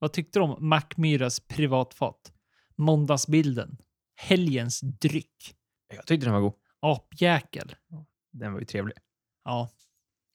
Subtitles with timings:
[0.00, 2.32] Vad tyckte du om Mackmyras privatfat?
[2.76, 3.76] Måndagsbilden.
[4.16, 5.54] Helgens dryck.
[5.94, 6.54] Jag tyckte den var god.
[6.80, 7.74] Apjäkel.
[8.32, 8.96] Den var ju trevlig.
[9.44, 9.70] Ja,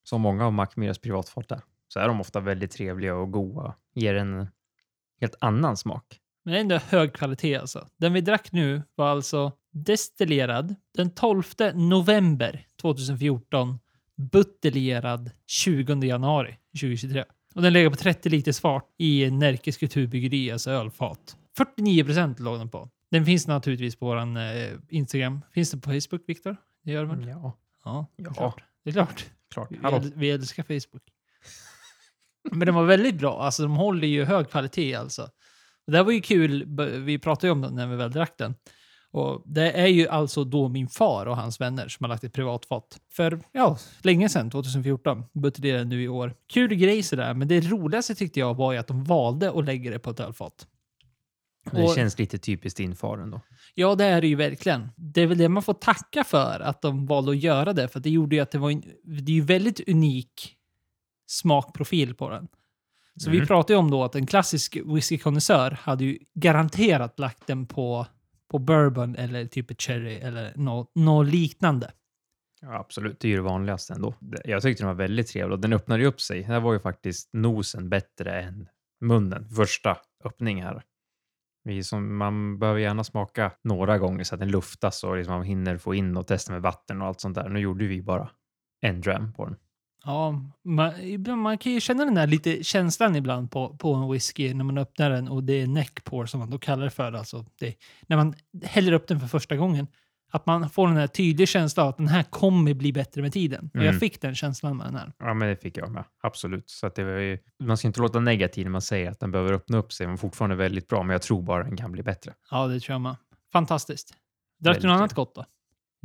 [0.04, 3.76] Som många av Macmyras privatfat är, så är de ofta väldigt trevliga och goda.
[3.96, 4.48] Ger en
[5.22, 6.20] helt annan smak.
[6.44, 7.88] men det är ändå hög kvalitet alltså.
[7.98, 13.80] Den vi drack nu var alltså destillerad den 12 november 2014.
[14.32, 17.24] Buteljerad 20 januari 2023.
[17.56, 21.38] Och den ligger på 30 liters fart i Närkes Kulturbryggeri, alltså ölfat.
[21.58, 22.90] 49 procent låg den på.
[23.12, 25.42] Den finns naturligtvis på vår eh, Instagram.
[25.54, 26.58] Finns den på Facebook, Viktor?
[26.84, 27.28] Det gör den väl?
[27.30, 28.64] Ja, Ja, det är klart.
[28.84, 29.26] Det är klart.
[29.54, 29.68] klart.
[29.72, 29.98] Vi, Hallå.
[29.98, 31.04] äl- vi älskar Facebook.
[32.52, 33.42] Men den var väldigt bra.
[33.42, 35.24] Alltså, de håller ju hög kvalitet alltså.
[35.88, 36.66] Och det var ju kul.
[37.06, 38.56] Vi pratade ju om den när vi väl drack den.
[39.16, 42.34] Och det är ju alltså då min far och hans vänner som har lagt ett
[42.34, 43.00] privatfat.
[43.12, 45.24] För, ja, länge sedan, 2014.
[45.34, 46.34] Buteljerade nu i år.
[46.54, 49.92] Kul grej sådär, men det roligaste tyckte jag var ju att de valde att lägga
[49.92, 50.68] det på ett ölfat.
[51.72, 53.42] Det Och- känns lite typiskt din far ändå.
[53.76, 54.90] Ja, det är det ju verkligen.
[54.96, 57.88] Det är väl det man får tacka för, att de valde att göra det.
[57.88, 60.56] För det gjorde ju att det var en, det är ju väldigt unik
[61.28, 62.48] smakprofil på den.
[63.18, 63.48] Så vi Mm.
[63.48, 68.06] pratade ju om då att en klassisk whiskykonnässör hade ju garanterat lagt den på,
[68.56, 71.92] på bourbon eller typ ett cherry eller något liknande.
[72.62, 74.14] Ja, absolut, det är ju det vanligaste ändå.
[74.46, 76.40] Jag tyckte den var väldigt trevlig och den öppnade ju upp sig.
[76.40, 78.68] Det här var ju faktiskt nosen bättre än
[79.02, 79.50] munnen.
[79.50, 80.84] Första öppning här.
[81.84, 85.78] Som, man behöver gärna smaka några gånger så att den luftas och liksom man hinner
[85.78, 87.50] få in och testa med vatten och allt sånt där.
[87.50, 88.30] Nu gjorde vi bara
[88.82, 89.56] en dram på den.
[90.06, 94.54] Ja, man, man kan ju känna den där lite känslan ibland på, på en whisky
[94.54, 97.14] när man öppnar den och det är neck pour som man då kallar det för.
[97.14, 97.76] Alltså det,
[98.08, 98.34] när man
[98.64, 99.88] häller upp den för första gången.
[100.32, 103.70] Att man får den här tydliga känslan att den här kommer bli bättre med tiden.
[103.74, 104.00] Och jag Mm.
[104.00, 105.12] fick den känslan med den här.
[105.20, 106.04] Ja, men det fick jag med.
[106.24, 106.70] Absolut.
[106.70, 109.32] Så att det var ju, man ska inte låta negativ när man säger att den
[109.32, 110.06] behöver öppna upp sig.
[110.06, 112.34] Den var fortfarande väldigt bra, men jag tror bara den kan bli bättre.
[112.52, 113.16] Ja, det tror jag med.
[113.54, 114.14] Fantastiskt.
[114.60, 115.46] Drack du något annat gott då?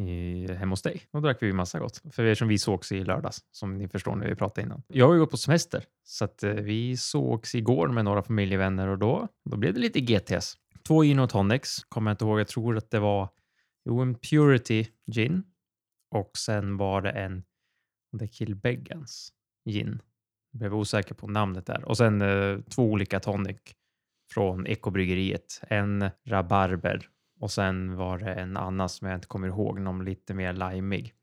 [0.08, 1.02] I, hemma hos dig.
[1.12, 2.02] Då drack vi ju massa gott.
[2.10, 4.82] För er som vi sågs i lördags, som ni förstår när vi pratade innan.
[4.88, 8.88] Jag har ju gått på semester, så att eh, vi sågs igår med några familjevänner
[8.88, 10.56] och då, då blev det lite GTS.
[10.86, 12.40] Två gin och tonics, kommer jag inte ihåg.
[12.40, 13.28] Jag tror att det var
[13.84, 15.42] jo, en Purity gin
[16.10, 17.44] och sen var det en
[18.18, 19.32] The Kilbeggans
[19.68, 20.02] gin.
[20.52, 21.84] Jag blev osäker på namnet där.
[21.84, 23.56] Och sen eh, två olika tonic
[24.32, 25.60] från Ekobryggeriet.
[25.68, 27.08] En rabarber
[27.40, 31.14] och sen var det en annan som jag inte kommer ihåg, någon lite mer limeig.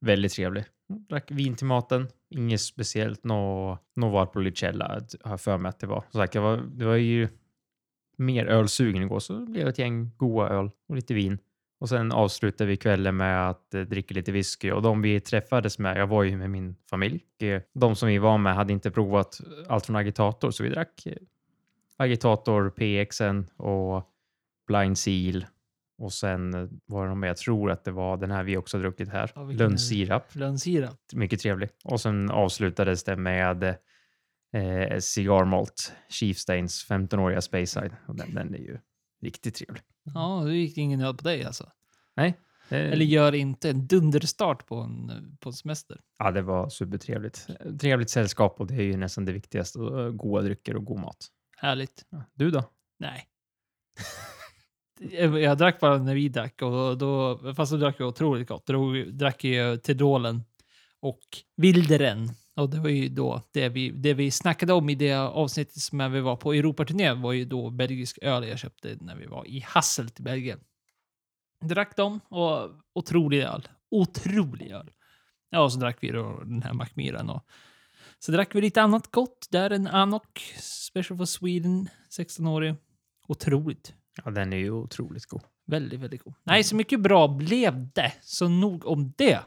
[0.00, 0.64] Väldigt trevlig.
[0.88, 2.08] Drack vin till maten.
[2.30, 3.24] Inget speciellt.
[3.24, 6.04] Nå Valpolicella har jag för mig att det var.
[6.10, 6.56] Så jag var.
[6.56, 7.28] Det var ju
[8.16, 11.38] mer ölsugen igår så det blev ett gäng goa öl och lite vin.
[11.78, 15.78] Och sen avslutade vi kvällen med att eh, dricka lite whisky och de vi träffades
[15.78, 17.20] med, jag var ju med min familj.
[17.38, 21.06] Eh, de som vi var med hade inte provat allt från agitator så vi drack
[21.06, 21.16] eh,
[21.96, 24.12] agitator, PXen och
[24.66, 25.46] Blind Seal.
[25.98, 28.56] Och sen eh, var det någon mer, jag tror att det var den här vi
[28.56, 30.34] också druckit här, Ja, lönnsirap.
[30.34, 31.00] Lönnsirap.
[31.12, 31.68] Mycket trevlig.
[31.84, 33.64] Och sen avslutades det med
[34.52, 37.96] eh, Cigar Malt, Chiefstains 15-åriga Speyside.
[38.08, 38.78] Och den, den är ju
[39.22, 39.82] riktigt trevlig.
[40.14, 41.70] Ja, det gick ingen nöd på dig alltså.
[42.16, 42.38] Nej.
[42.68, 45.10] eh, Eller gör inte en dunderstart på en,
[45.40, 46.00] på en semester.
[46.18, 47.46] Ja, det var supertrevligt.
[47.80, 49.78] Trevligt sällskap och det är ju nästan det viktigaste.
[49.78, 51.26] Och Goda drycker och god mat.
[51.56, 52.04] Härligt.
[52.34, 52.64] Du då?
[52.98, 53.24] Nej.
[55.40, 58.66] jag drack bara när vi drack och då, fast då drack jag otroligt gott.
[58.66, 60.42] Då drack jag Tedolen
[61.00, 61.20] och
[61.56, 62.30] Wilderen.
[62.56, 66.12] Och det var ju då det vi, det vi snackade om i det avsnittet som
[66.12, 69.60] vi var på Europaturné var ju då belgisk öl jag köpte när vi var i
[69.60, 70.60] Hasselt i Belgien.
[71.64, 73.68] Drack dem och otrolig öl.
[73.90, 74.90] Otrolig öl.
[75.50, 77.46] Ja, och så drack vi då den här Macmillan och
[78.18, 79.48] så drack vi lite annat gott.
[79.50, 82.74] Där en Anok Special for Sweden, 16-årig.
[83.28, 83.94] Otroligt.
[84.24, 85.42] Ja, den är ju otroligt god.
[85.66, 86.34] Väldigt, väldigt god.
[86.44, 88.12] Nej, så mycket bra blev det.
[88.20, 89.40] Så nog om det.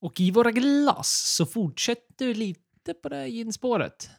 [0.00, 4.10] Och i våra glas så fortsätter vi lite på det här ginspåret.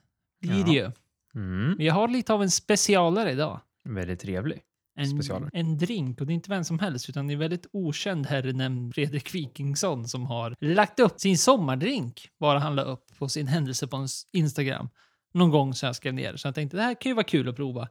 [0.42, 0.92] Blir det ju.
[1.36, 1.76] Mm.
[1.78, 3.62] Vi har lite av en specialare idag.
[3.84, 4.62] Väldigt trevlig.
[4.96, 5.50] En, Specialare.
[5.54, 6.22] en drink.
[6.22, 8.96] Och det är inte vem som helst, utan det är en väldigt okänd herre nämnd
[8.96, 12.30] Fredrik Wikingsson som har lagt upp sin sommardrink.
[12.40, 14.90] Bara han la upp på sin händelse på hans Instagram.
[15.34, 16.36] Någon gång så jag skrev ner.
[16.36, 17.88] Så jag tänkte det här kan ju vara kul att prova.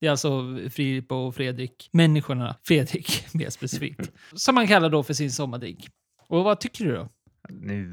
[0.00, 5.14] Det är alltså Filip och Fredrik, människorna, Fredrik mer specifikt, som man kallar då för
[5.14, 5.86] sin sommardrink.
[6.28, 7.08] Och vad tycker du då?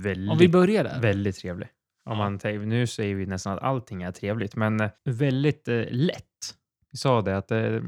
[0.04, 1.02] Väldigt, Om vi börjar där.
[1.02, 1.68] väldigt trevlig.
[2.06, 6.24] Om man nu säger vi nästan att allting är trevligt, men eh, väldigt eh, lätt.
[6.92, 7.80] Vi sa det att eh,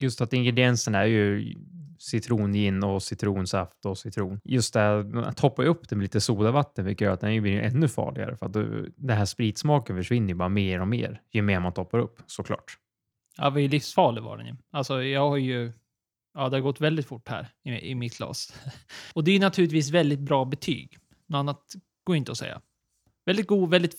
[0.00, 1.54] Just att ingredienserna är ju
[1.98, 4.40] citrongin och citronsaft och citron.
[4.44, 7.60] Just det, här, toppar ju upp det med lite sodavatten, vilket gör att den blir
[7.60, 8.36] ännu farligare.
[8.36, 11.72] För att du, den här spritsmaken försvinner ju bara mer och mer ju mer man
[11.72, 12.78] toppar upp, såklart.
[13.36, 14.56] Ja, var ju livsfarlig var den ju.
[14.70, 15.72] Alltså, jag har ju...
[16.34, 18.54] Ja, det har gått väldigt fort här i, i mitt glas.
[19.14, 20.98] Och det är naturligtvis väldigt bra betyg.
[21.26, 21.74] Något annat
[22.04, 22.60] går inte att säga.
[23.26, 23.94] Väldigt god, väldigt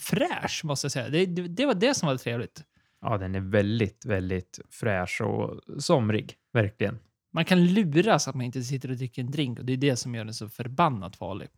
[0.00, 1.08] fräsch måste jag säga.
[1.08, 2.64] Det, det, det var det som var trevligt.
[3.08, 6.98] Ja, den är väldigt, väldigt fräsch och somrig, verkligen.
[7.32, 9.96] Man kan luras att man inte sitter och dricker en drink och det är det
[9.96, 11.48] som gör den så förbannat farlig.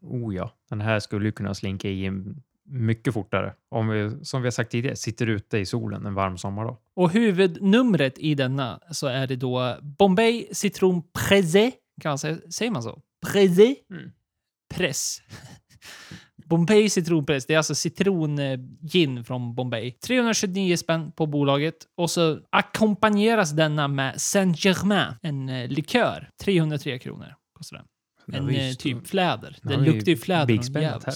[0.00, 2.10] Oh ja, den här skulle ju kunna slinka i
[2.64, 3.54] mycket fortare.
[3.68, 6.76] Om vi, som vi har sagt tidigare, sitter ute i solen en varm sommardag.
[6.94, 11.72] Och huvudnumret i denna så är det då Bombay Citron Pressé.
[12.00, 13.02] Kan man säga, säger man så?
[13.26, 13.76] Pressé?
[13.90, 14.10] Mm.
[14.74, 15.22] Press.
[16.48, 17.46] Bombay citronpress.
[17.46, 19.92] Det är alltså citrongin från Bombay.
[19.92, 21.74] 329 spänn på bolaget.
[21.96, 26.30] Och så ackompanjeras denna med Saint-Germain, en eh, likör.
[26.40, 27.86] 303 kronor kostar den.
[28.34, 29.56] En eh, typ fläder.
[29.62, 30.46] Vi luktar ju fläder.
[30.46, 31.06] Big något spännat jävligt.
[31.06, 31.14] här.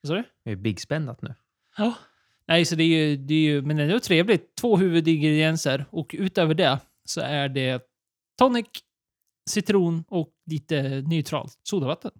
[0.00, 0.24] Vad sa du?
[0.44, 1.34] Det är big spännat nu.
[1.76, 1.94] Ja.
[2.48, 4.56] Nej, så det är ju, det är ju, men det är ju trevligt.
[4.56, 7.82] Två huvudingredienser och utöver det så är det
[8.38, 8.66] tonic,
[9.50, 12.10] citron och lite neutralt sodavatten.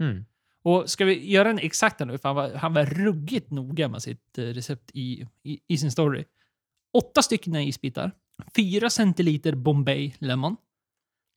[0.00, 0.24] Mm.
[0.64, 4.02] Och ska vi göra den exakta nu, för han var, han var ruggigt noga med
[4.02, 6.24] sitt eh, recept i, i, i sin story.
[6.92, 8.12] Åtta stycken isbitar,
[8.56, 10.56] fyra centiliter Bombay Lemon,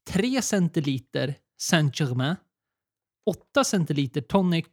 [0.10, 2.36] tre centiliter Saint-Germain,
[3.25, 4.66] åtta centiliter tonic,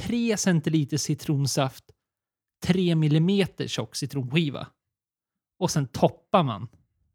[0.00, 1.84] tre centiliter citronsaft,
[2.64, 4.66] tre millimeter tjock citronskiva.
[5.58, 6.68] Och sen toppar man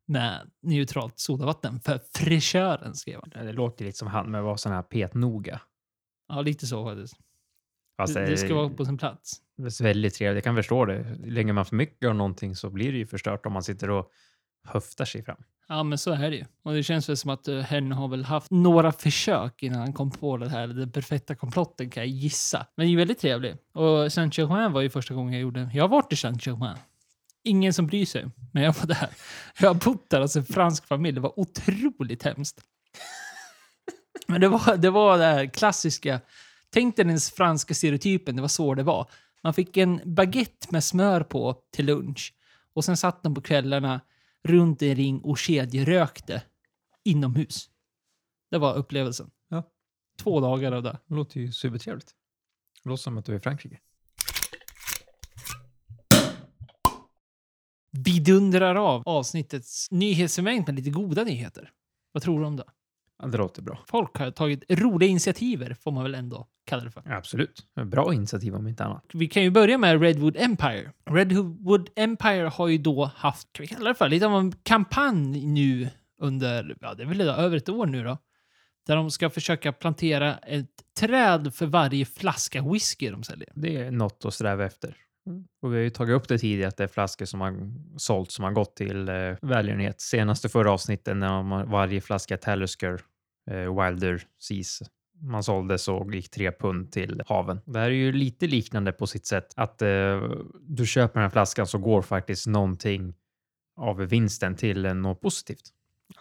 [0.06, 3.46] med neutralt sodavatten för fräschören, skrev han.
[3.46, 5.62] Det låter lite som han med att vara sån här petnoga.
[6.30, 7.16] Ja, lite så faktiskt.
[7.98, 9.42] Fast Det, det ska vara på sin plats.
[9.58, 10.36] Det är väldigt trevligt.
[10.36, 11.18] Jag kan förstå det.
[11.26, 14.12] Lägger man för mycket av någonting så blir det ju förstört om man sitter och
[14.64, 15.44] höftar sig fram.
[15.68, 16.46] Ja, men så är det ju.
[16.64, 19.94] Och det känns väl som att uh, hen har väl haft några försök innan han
[19.94, 22.66] kom på det här, den perfekta komplotten kan jag gissa.
[22.76, 23.56] Men det är ju väldigt trevlig.
[23.74, 25.70] Och Saint-Germain var ju första gången jag gjorde...
[25.74, 26.78] Jag har varit i Saint-Germain.
[27.44, 29.10] Ingen som bryr sig, men jag var där.
[29.60, 31.16] Jag har bott där hos en fransk familj.
[31.16, 32.62] Det var otroligt hemskt.
[34.28, 36.22] Men det var det, var det här klassiska...
[36.72, 39.10] Tänk dig den franska stereotypen, det var så det var.
[39.44, 42.34] Man fick en baguette med smör på till lunch.
[42.74, 44.02] Och sen satt de på kvällarna
[44.44, 46.42] runt en ring och kedjerökte
[47.04, 47.70] inomhus.
[48.52, 49.32] Det var upplevelsen.
[49.50, 49.64] Ja.
[50.18, 51.00] Två dagar av det.
[51.08, 52.12] Det låter ju supertrevligt.
[52.84, 53.80] Det låter som att du är i Frankrike.
[57.92, 61.72] Vi dundrar av avsnittets nyhetsmängd med lite goda nyheter.
[62.12, 62.66] Vad tror du om det?
[63.20, 63.80] Ja, det låter bra.
[63.88, 67.12] Folk har tagit roliga initiativer, får man väl ändå kalla det för.
[67.12, 67.66] Absolut.
[67.86, 69.06] Bra initiativ om inte annat.
[69.14, 70.92] Vi kan ju börja med Redwood Empire.
[71.10, 75.46] Redwood Empire har ju då haft, kan vi kalla det för, lite av en kampanj
[75.46, 75.90] nu
[76.22, 78.18] under, ja det är väl över ett år nu då.
[78.88, 80.70] Där de ska försöka plantera ett
[81.00, 83.50] träd för varje flaska whisky de säljer.
[83.56, 84.96] Det är något att sträva efter.
[85.62, 88.32] Och vi har ju tagit upp det tidigare att det är flaskor som har sålt
[88.32, 90.02] som har gått till eh, välgörenhet.
[90.02, 93.02] Senaste förra avsnittet när man, varje flaska Talisker
[93.50, 94.82] Eh, Wilder Seas
[95.22, 97.62] man sålde så gick tre pund till haven.
[97.66, 100.22] Det här är ju lite liknande på sitt sätt att eh,
[100.62, 103.14] du köper den här flaskan så går faktiskt någonting
[103.76, 105.64] av vinsten till något positivt.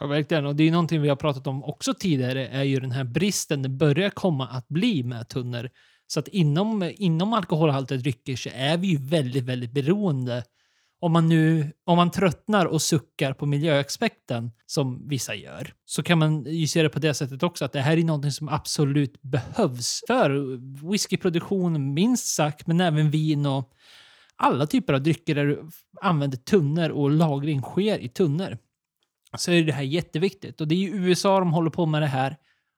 [0.00, 0.47] Ja, verkligen.
[0.47, 3.04] Och det är ju någonting vi har pratat om också tidigare, är ju den här
[3.04, 5.70] bristen det börjar komma att bli med tunnor.
[6.06, 10.44] Så att inom, inom alkoholhaltiga drycker så är vi ju väldigt, väldigt beroende.
[11.00, 16.19] Om man nu, om man tröttnar och suckar på miljöaspekten, som vissa gör, så kan
[16.19, 19.23] man ju se det på det sättet också, att det här är någonting som absolut
[19.23, 20.31] behövs för
[20.90, 23.73] whiskyproduktion, minst sagt, men även vin och
[24.37, 25.69] alla typer av drycker där du
[26.00, 28.59] använder tunnor och lagring sker i tunnor
[29.37, 30.61] så är det här jätteviktigt.
[30.61, 32.37] Och det är ju USA de håller på med det här.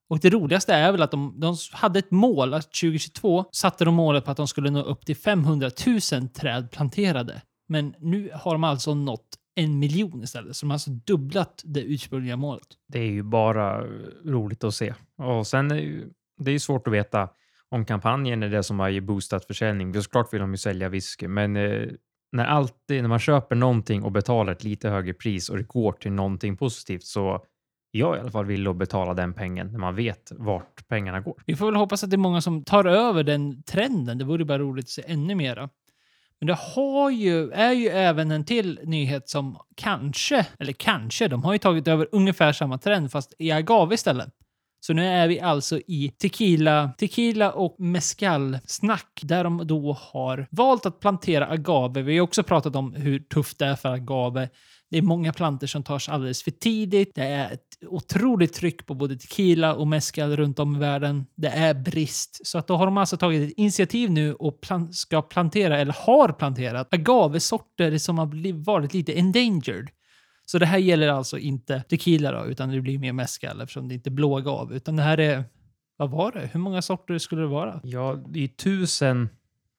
[0.09, 3.95] Och det roligaste är väl att de, de hade ett mål, att 2022 satte de
[3.95, 5.71] målet på att de skulle nå upp till 500
[6.13, 7.43] 000 träd planterade.
[7.71, 11.81] Men nu har de alltså nått en miljon istället, så de har alltså dubblat det
[11.81, 12.67] ursprungliga målet.
[12.89, 13.85] Det är ju bara
[14.25, 14.95] roligt att se.
[15.17, 17.29] Och sen är ju, det är ju svårt att veta
[17.69, 19.93] om kampanjen är det som har boostat försäljning.
[19.93, 21.89] För såklart vill de ju sälja whisky, men eh,
[22.33, 25.93] när, alltid, när man köper någonting och betalar ett lite högre pris och det går
[25.93, 27.45] till någonting positivt så
[27.91, 31.43] jag i alla fall villig att betala den pengen när man vet vart pengarna går.
[31.47, 34.19] Vi får väl hoppas att det är många som tar över den trenden.
[34.19, 35.69] Det vore bara roligt att se ännu mera.
[36.41, 41.45] Men det har ju, är ju även en till nyhet som kanske, eller kanske, de
[41.45, 44.29] har ju tagit över ungefär samma trend fast i agave istället.
[44.83, 50.87] Så nu är vi alltså i tequila, tequila och mezcal-snack där de då har valt
[50.87, 52.03] att plantera agave.
[52.03, 54.49] Vi har också pratat om hur tufft det är för agave.
[54.91, 57.13] Det är många planter som tas alldeles för tidigt.
[57.15, 61.27] Det är ett otroligt tryck på både tequila och mezcal runt om i världen.
[61.35, 62.47] Det är brist.
[62.47, 65.93] Så att då har de alltså tagit ett initiativ nu och plan ska plantera, eller
[65.93, 69.89] har planterat, agavesorter som har blivit, varit lite endangered.
[70.47, 73.95] Så det här gäller alltså inte tequila då, utan det blir mer mezcal eftersom det
[73.95, 74.77] inte är blå agave.
[74.77, 75.45] Utan det här är,
[75.97, 76.51] vad var det?
[76.53, 77.81] Hur många sorter skulle det vara?
[77.85, 79.29] Ja, det är tusen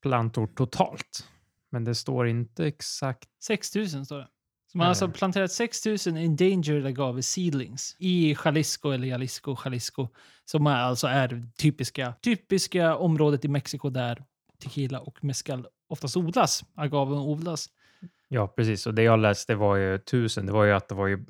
[0.02, 1.28] plantor totalt.
[1.72, 3.30] Men det står inte exakt.
[3.44, 4.28] 6000 står det.
[4.72, 5.12] Så man har alltså Eh.
[5.12, 10.08] planterat 6000 endangered agave seedlings i Jalisco eller Jalisco, Jalisco.
[10.46, 14.24] Som är, alltså är typiska, typiska området i Mexiko där
[14.64, 16.64] tequila och mezcal oftast odlas.
[16.76, 17.70] Agave odlas.
[18.28, 18.88] Ja, precis.
[18.88, 20.46] Och det jag läste var ju tusen.
[20.46, 21.26] Det var ju att det var ju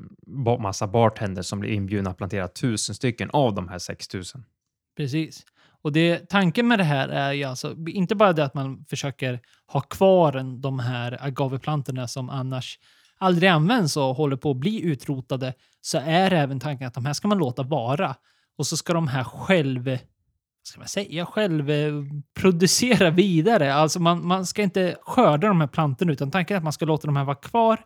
[0.60, 4.46] massa bartenders som blev inbjudna att plantera tusen stycken av de här 6000.
[4.98, 5.46] Precis.
[5.82, 9.40] Och det, tanken med det här är ju alltså inte bara det att man försöker
[9.68, 12.80] ha kvar de här agaveplantorna som annars
[13.22, 17.14] aldrig används och håller på att bli utrotade, så är även tanken att de här
[17.14, 18.16] ska man låta vara.
[18.58, 19.98] Och så ska de här själv,
[20.64, 21.94] ska man säga, själv eh,
[22.40, 23.74] producera vidare.
[23.74, 26.86] Alltså man, man ska inte skörda de här plantorna, utan tanken är att man ska
[26.86, 27.80] låta de här vara kvar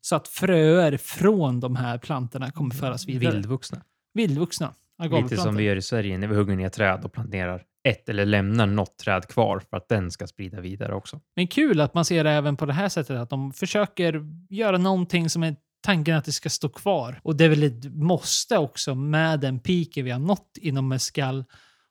[0.00, 3.32] så att fröer från de här plantorna kommer föras vidare.
[3.32, 3.82] Vildvuxna.
[4.14, 8.08] Vildvuxna Lite som vi gör i Sverige när vi hugger ner träd och planterar ett
[8.08, 11.20] eller lämnar något träd kvar för att den ska sprida vidare också.
[11.36, 14.78] Men kul att man ser det även på det här sättet, att de försöker göra
[14.78, 17.20] någonting som är tanken att det ska stå kvar.
[17.22, 21.44] Och det är väl ett måste också med den piken vi har nått inom Mescal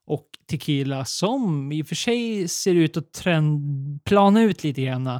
[0.06, 5.20] och tequila som i och för sig ser ut att trend, plana ut lite grann.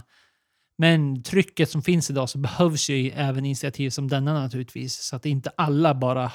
[0.78, 4.94] Men trycket som finns idag så behövs ju även initiativ som denna naturligtvis.
[4.94, 6.32] Så att inte alla bara,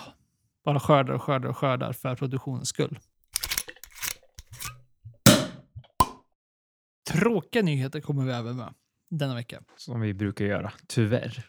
[0.64, 2.98] bara skördar och skördar och skördar för produktionens skull.
[7.08, 8.74] Tråkiga nyheter kommer vi även med
[9.10, 9.62] denna vecka.
[9.76, 11.44] Som vi brukar göra, tyvärr.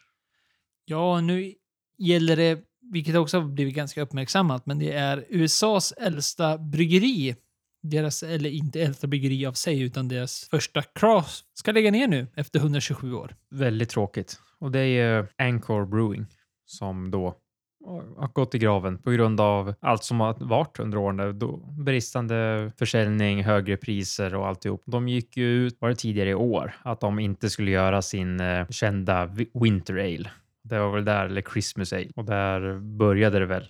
[0.86, 1.54] Ja, nu
[1.98, 2.60] gäller det,
[2.92, 7.36] vilket också har blivit ganska uppmärksammat, men det är USAs äldsta bryggeri.
[7.82, 12.28] Deras, eller inte äldsta bryggeri av sig, utan deras första cross ska lägga ner nu
[12.36, 13.36] efter 127 år.
[13.52, 14.40] Väldigt tråkigt.
[14.60, 16.26] Och det är ju Anchor Brewing
[16.66, 17.38] som då
[17.86, 21.40] har gått i graven på grund av allt som har varit under åren.
[21.40, 24.84] Då bristande försäljning, högre priser och alltihop.
[24.86, 28.40] De gick ju ut, var det tidigare i år, att de inte skulle göra sin
[28.40, 30.30] eh, kända Winter Ale.
[30.64, 32.10] Det var väl där, eller Christmas Ale.
[32.16, 33.68] Och där började det väl.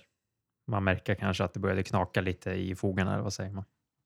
[0.66, 3.64] Man märker kanske att det började knaka lite i fogarna, eller vad säger man?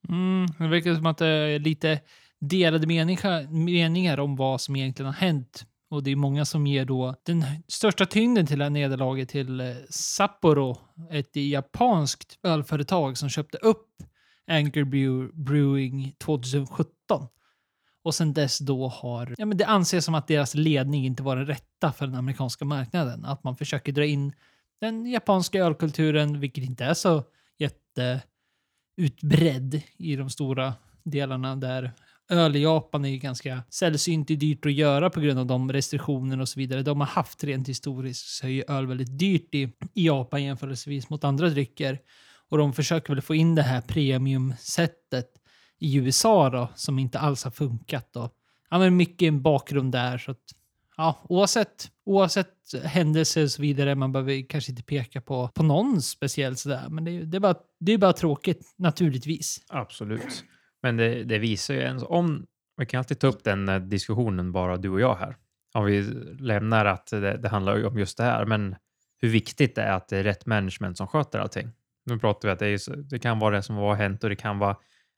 [0.08, 2.00] Mm, det verkar som att det är lite
[2.40, 5.66] delade meningar, meningar om vad som egentligen har hänt.
[5.94, 9.60] Och det är många som ger då den största tyngden till det här nederlaget till
[9.60, 10.78] eh, Sapporo,
[11.10, 13.88] ett japanskt ölföretag som köpte upp
[14.46, 14.84] Anchor
[15.32, 17.26] Brewing 2017.
[18.02, 19.34] Och sen dess då har...
[19.38, 22.64] Ja, men det anses som att deras ledning inte var den rätta för den amerikanska
[22.64, 23.24] marknaden.
[23.24, 24.32] Att man försöker dra in
[24.80, 27.24] den japanska ölkulturen, vilket inte är så
[27.58, 31.92] jätteutbredd i de stora delarna där
[32.30, 35.72] öl i Japan är ju ganska sällsynt och dyrt att göra på grund av de
[35.72, 39.54] restriktioner och så vidare de har haft rent historiskt så är ju öl väldigt dyrt
[39.54, 39.62] i,
[39.94, 41.98] i Japan jämförelsevis mot andra drycker.
[42.48, 45.28] Och de försöker väl få in det här premiumsättet
[45.78, 48.08] i USA då, som inte alls har funkat.
[48.12, 48.30] Då.
[48.70, 50.18] Ja, men mycket en bakgrund där.
[50.18, 50.38] Så att,
[50.96, 52.48] ja, oavsett, oavsett
[52.84, 56.88] händelser och så vidare, man behöver kanske inte peka på, på någon speciell sådär.
[56.88, 59.60] Men det, är- det, är bara, det är bara tråkigt, naturligtvis.
[59.68, 60.44] Absolut.
[60.84, 64.52] Men det, det visar ju ens om, vi kan alltid ta upp den eh, diskussionen
[64.52, 65.36] bara du och jag här.
[65.74, 66.02] Om vi
[66.38, 68.76] lämnar att det, det handlar om just det här, men
[69.22, 71.70] hur viktigt det är att det är rätt management som sköter allting.
[72.06, 74.36] Nu pratar vi att det, är, det kan vara det som har hänt och det
[74.36, 74.76] kan vara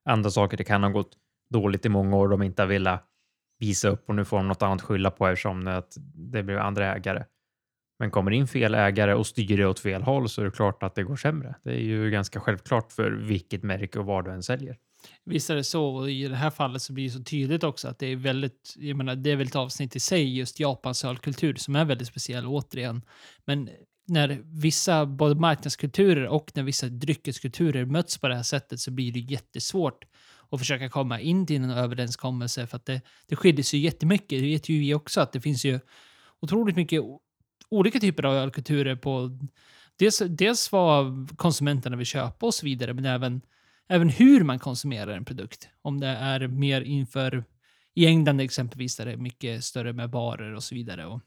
[0.09, 0.57] andra saker.
[0.57, 1.13] Det kan ha gått
[1.51, 3.05] dåligt i många år och de inte har velat
[3.59, 6.57] visa upp och nu får de något annat skylla på eftersom det, att det blir
[6.57, 7.25] andra ägare.
[7.99, 10.83] Men kommer in fel ägare och styr det åt fel håll så är det klart
[10.83, 11.55] att det går sämre.
[11.63, 14.77] Det är ju ganska självklart för vilket märke och vad du än säljer.
[15.25, 15.87] Visst är det så.
[15.87, 18.75] Och i det här fallet så blir det så tydligt också att det är väldigt,
[18.77, 22.09] jag menar, det är väl ett avsnitt i sig, just Japans ölkultur, som är väldigt
[22.09, 23.03] speciell återigen.
[23.45, 23.71] Men
[24.09, 29.13] när vissa, både marknadskulturer och när vissa dryckeskulturer möts på det här sättet så blir
[29.13, 30.05] det jättesvårt
[30.51, 34.29] att försöka komma in till en överenskommelse för att det, det skiljer sig jättemycket.
[34.29, 35.81] Det vet ju vi också att det finns ju
[36.41, 37.03] otroligt mycket
[37.69, 39.39] olika typer av ölkulturer på
[39.97, 43.41] dels, dels vad konsumenterna vill köpa och så vidare, men även
[43.89, 45.69] även hur man konsumerar en produkt.
[45.83, 47.45] Om det är mer inför,
[47.95, 51.07] i England exempelvis, där det är mycket större med barer och så vidare.
[51.07, 51.21] Och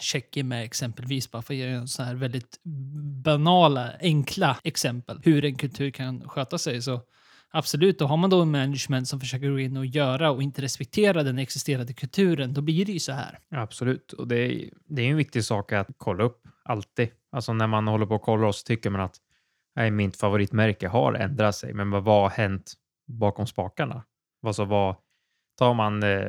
[0.00, 2.60] Tjeckien med exempelvis, bara för att ge så här väldigt
[3.24, 6.82] banala, enkla exempel hur en kultur kan sköta sig.
[6.82, 7.00] Så
[7.50, 10.62] absolut, då har man då en management som försöker gå in och göra och inte
[10.62, 13.38] respektera den existerande kulturen, då blir det ju så här.
[13.50, 17.08] Absolut, och det är, det är en viktig sak att kolla upp alltid.
[17.32, 19.16] Alltså när man håller på och kollar så tycker man att
[19.76, 22.72] nej, mitt favoritmärke har ändrat sig, men vad har hänt
[23.06, 24.04] bakom spakarna?
[24.46, 24.96] Alltså vad
[25.58, 26.28] tar man eh,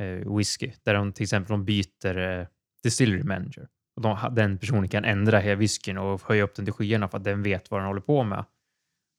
[0.00, 2.46] eh, whisky där de till exempel de byter eh,
[2.82, 6.74] distillery manager och de, den personen kan ändra hela whiskyn och höja upp den till
[6.74, 8.44] skyarna för att den vet vad den håller på med.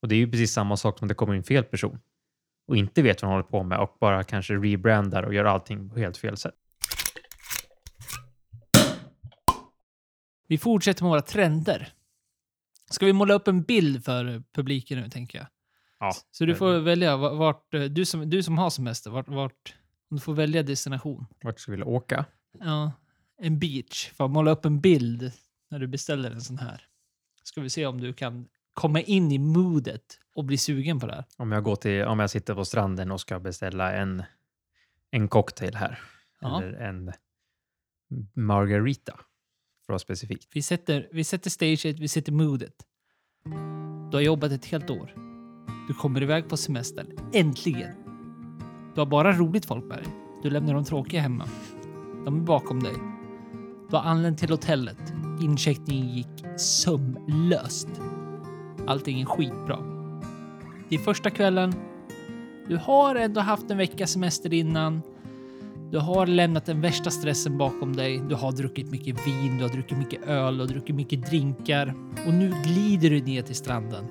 [0.02, 2.00] Och det är ju precis samma sak som att det kommer in fel person
[2.68, 5.90] och inte vet vad den håller på med och bara kanske rebrandar och gör allting
[5.90, 6.56] på helt fel sätt.
[10.48, 11.94] Vi fortsätter med våra trender.
[12.92, 15.48] Ska vi måla upp en bild för publiken nu, tänker jag?
[16.00, 19.28] Ja, Så du får välja va- vart, eh, du som, du som har semester, vart,
[19.28, 19.76] vart
[20.10, 21.26] du får välja destination.
[21.44, 22.26] vart ska vi vilja åka?
[22.60, 22.92] Ja,
[23.42, 24.12] en beach.
[24.14, 25.32] För att måla upp en bild
[25.70, 26.82] när du beställer en sån här.
[27.44, 31.14] Ska vi se om du kan komma in i moodet och bli sugen på det
[31.16, 31.26] här.
[31.38, 34.24] Om jag, går till, om jag sitter på stranden och ska beställa en,
[35.12, 36.00] en cocktail här.
[36.42, 36.62] Ja.
[36.64, 37.12] Eller en
[38.34, 39.20] margarita.
[39.88, 40.48] För att vara specifikt.
[40.54, 42.74] Vi sätter, vi sätter staget, vi sätter moodet.
[44.12, 45.14] Du har jobbat ett helt år.
[45.88, 47.06] Du kommer iväg på semester.
[47.34, 47.96] Äntligen!
[48.96, 50.08] Du har bara roligt folk med dig.
[50.44, 51.48] Du lämnar de tråkiga hemma.
[52.26, 52.94] De är bakom dig.
[53.90, 55.14] Du har anlänt till hotellet.
[55.42, 57.90] Incheckningen gick sömlöst.
[58.88, 59.80] Allting är skitbra.
[60.90, 61.74] Det är första kvällen.
[62.68, 65.02] Du har ändå haft en veckas semester innan.
[65.92, 68.22] Du har lämnat den värsta stressen bakom dig.
[68.30, 71.94] Du har druckit mycket vin, du har druckit mycket öl, och druckit mycket drinkar.
[72.28, 74.06] Och nu glider du ner till stranden.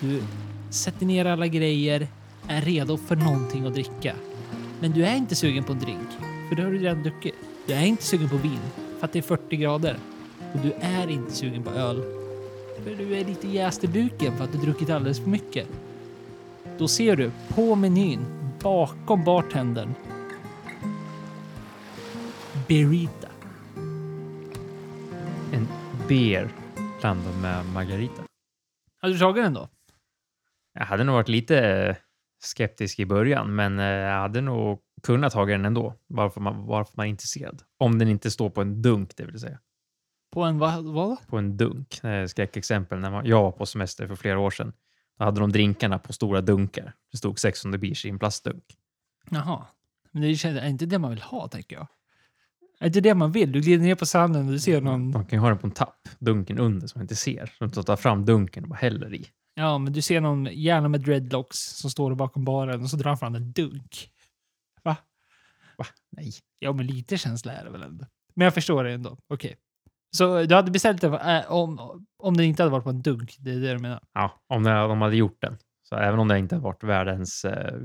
[0.00, 0.22] Du
[0.70, 2.08] sätter ner alla grejer,
[2.48, 4.14] är redo för någonting att dricka.
[4.80, 6.08] Men du är inte sugen på en drink,
[6.48, 7.34] för det har du redan druckit.
[7.66, 8.60] Du är inte sugen på vin,
[8.98, 9.96] för att det är 40 grader.
[10.54, 12.02] Och du är inte sugen på öl,
[12.84, 15.68] för du är lite jäst i buken för att du druckit alldeles för mycket.
[16.78, 18.20] Då ser du på menyn,
[18.62, 19.94] bakom bartendern,
[22.68, 23.28] Berita.
[25.52, 25.68] En
[26.08, 26.50] beer
[27.00, 28.22] blandad med margarita.
[29.00, 29.68] Har du tagit den då?
[30.74, 31.96] Jag hade nog varit lite eh,
[32.38, 35.94] skeptisk i början, men eh, jag hade nog kunnat ta den ändå.
[36.06, 37.62] Varför man, varför man är intresserad.
[37.78, 39.58] Om den inte står på en dunk, det vill säga.
[40.32, 40.84] På en vad?
[40.84, 41.26] vad?
[41.26, 42.00] På en dunk.
[42.28, 42.98] Skräckexempel.
[42.98, 44.72] När man, jag var på semester för flera år sedan.
[45.18, 46.94] Då hade de drinkarna på stora dunkar.
[47.12, 48.64] Det stod Sex on the beach i en plastdunk.
[49.30, 49.66] Jaha.
[50.10, 51.86] Men det är inte det man vill ha, tänker jag.
[52.80, 53.52] Är inte det man vill?
[53.52, 55.12] Du glider ner på sanden och du ser någon...
[55.12, 57.52] De kan ju ha den på en tapp, dunken under, som man inte ser.
[57.58, 59.26] Så de tar fram dunken och bara häller i.
[59.54, 63.08] Ja, men du ser någon, gärna med dreadlocks, som står bakom baren och så drar
[63.08, 64.10] han fram en dunk.
[64.82, 64.96] Va?
[65.78, 65.84] Va?
[66.10, 66.32] Nej.
[66.58, 68.06] Ja, men lite känsla är det väl ändå.
[68.34, 69.18] Men jag förstår det ändå.
[69.28, 69.56] Okej.
[70.16, 73.36] Så du hade beställt det äh, om, om det inte hade varit på en dunk?
[73.38, 74.02] Det är det du menar?
[74.14, 75.56] Ja, om det, de hade gjort den.
[75.88, 77.80] Så även om det inte hade varit världens eh,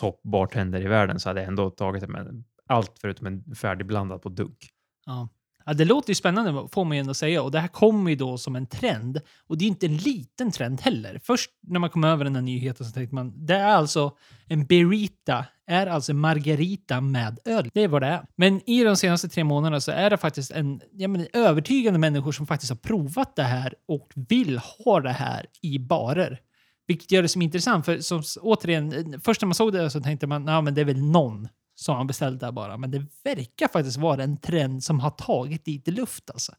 [0.00, 4.22] topp bartender i världen så hade jag ändå tagit det med allt förutom en färdigblandad
[4.22, 4.68] på dunk.
[5.06, 5.28] Ja.
[5.66, 7.42] ja, det låter ju spännande får man ju ändå säga.
[7.42, 9.20] Och det här kommer ju då som en trend.
[9.46, 11.20] Och det är inte en liten trend heller.
[11.24, 14.66] Först när man kom över den här nyheten så tänkte man, det är alltså en
[14.66, 17.70] berita, är alltså en margarita med öl.
[17.74, 18.26] Det är vad det är.
[18.36, 22.32] Men i de senaste tre månaderna så är det faktiskt en ja, men övertygande människor
[22.32, 26.40] som faktiskt har provat det här och vill ha det här i barer.
[26.86, 30.00] Vilket gör det som intressant, för som, återigen, eh, först när man såg det så
[30.00, 32.76] tänkte man, ja men det är väl någon som har beställt det här bara.
[32.76, 36.52] Men det verkar faktiskt vara en trend som har tagit lite luft alltså.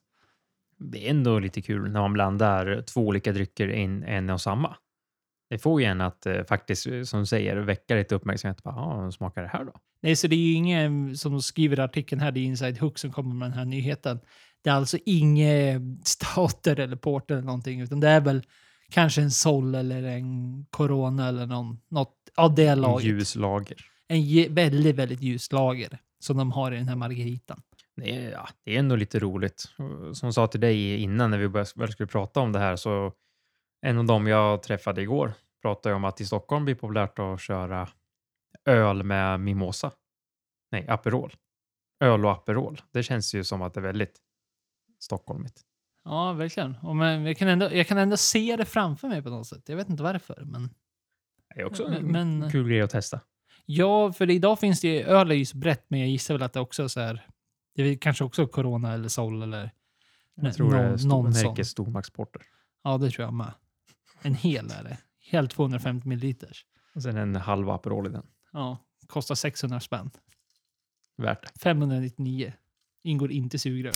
[0.78, 4.42] Det är ändå lite kul när man blandar två olika drycker i en, en och
[4.42, 4.76] samma.
[5.50, 8.64] Det får ju en att eh, faktiskt, eh, som du säger, väcka lite uppmärksamhet.
[8.64, 9.74] Bara, ah, smakar det här då?
[10.02, 13.12] Nej, så det är ju ingen som skriver artikeln här, det är Inside Hook som
[13.12, 14.20] kommer med den här nyheten.
[14.64, 18.44] Det är alltså inget stouter eller porter eller någonting, utan det är väl
[18.90, 23.06] kanske en Sol eller en Corona eller någon, något av det laget.
[23.06, 23.78] ljus lager.
[24.08, 27.62] En väldigt, väldigt ljus lager som de har i den här margaritan.
[27.96, 29.60] Det är, ja, det är ändå lite roligt.
[30.14, 32.76] Som jag sa till dig innan när vi började, väl skulle prata om det här
[32.76, 33.14] så
[33.82, 37.42] en av dem jag träffade igår pratade om att i Stockholm blir det populärt att
[37.42, 37.90] köra
[38.66, 39.92] öl med mimosa.
[40.72, 41.34] Nej, Aperol.
[42.00, 42.82] Öl och Aperol.
[42.92, 44.20] Det känns ju som att det är väldigt
[45.00, 45.62] stockholmigt.
[46.04, 46.76] Ja, verkligen.
[46.82, 49.70] Och men jag, kan ändå, jag kan ändå se det framför mig på något sätt.
[49.70, 50.70] Jag vet inte varför, men...
[51.56, 53.22] Det är också en men- kul grej att testa.
[53.66, 56.44] Ja, för idag finns det ju, öl är ju så brett, men jag gissar väl
[56.44, 57.28] att det också är så här,
[57.76, 59.72] det är kanske också Corona eller Sol eller
[60.36, 62.42] Jag tror det är någon, stor, någon Stormaktsporter.
[62.84, 63.54] Ja, det tror jag med.
[64.22, 64.98] En hel är det.
[65.32, 66.66] Helt 250 milliliters.
[66.96, 68.26] Och sen en halv Aperol i den.
[68.52, 70.12] Ja, kostar 600 spänn.
[71.18, 71.60] Värt det.
[71.60, 72.54] 599.
[73.04, 73.94] Ingår inte sugrör.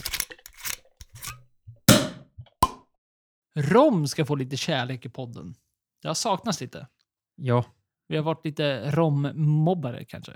[3.55, 5.55] Rom ska få lite kärlek i podden.
[6.01, 6.87] Det har saknats lite.
[7.35, 7.65] Ja.
[8.09, 10.31] Vi har varit lite rommobbare kanske.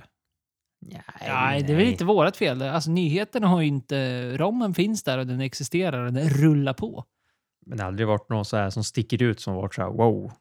[0.81, 2.61] Nej, Nej, det är väl inte vårt fel.
[2.61, 4.37] Alltså nyheterna har ju inte...
[4.37, 7.05] Rommen finns där och den existerar och den rullar på.
[7.65, 9.89] Men det har aldrig varit någon så här som sticker ut som varit så här
[9.89, 10.31] wow,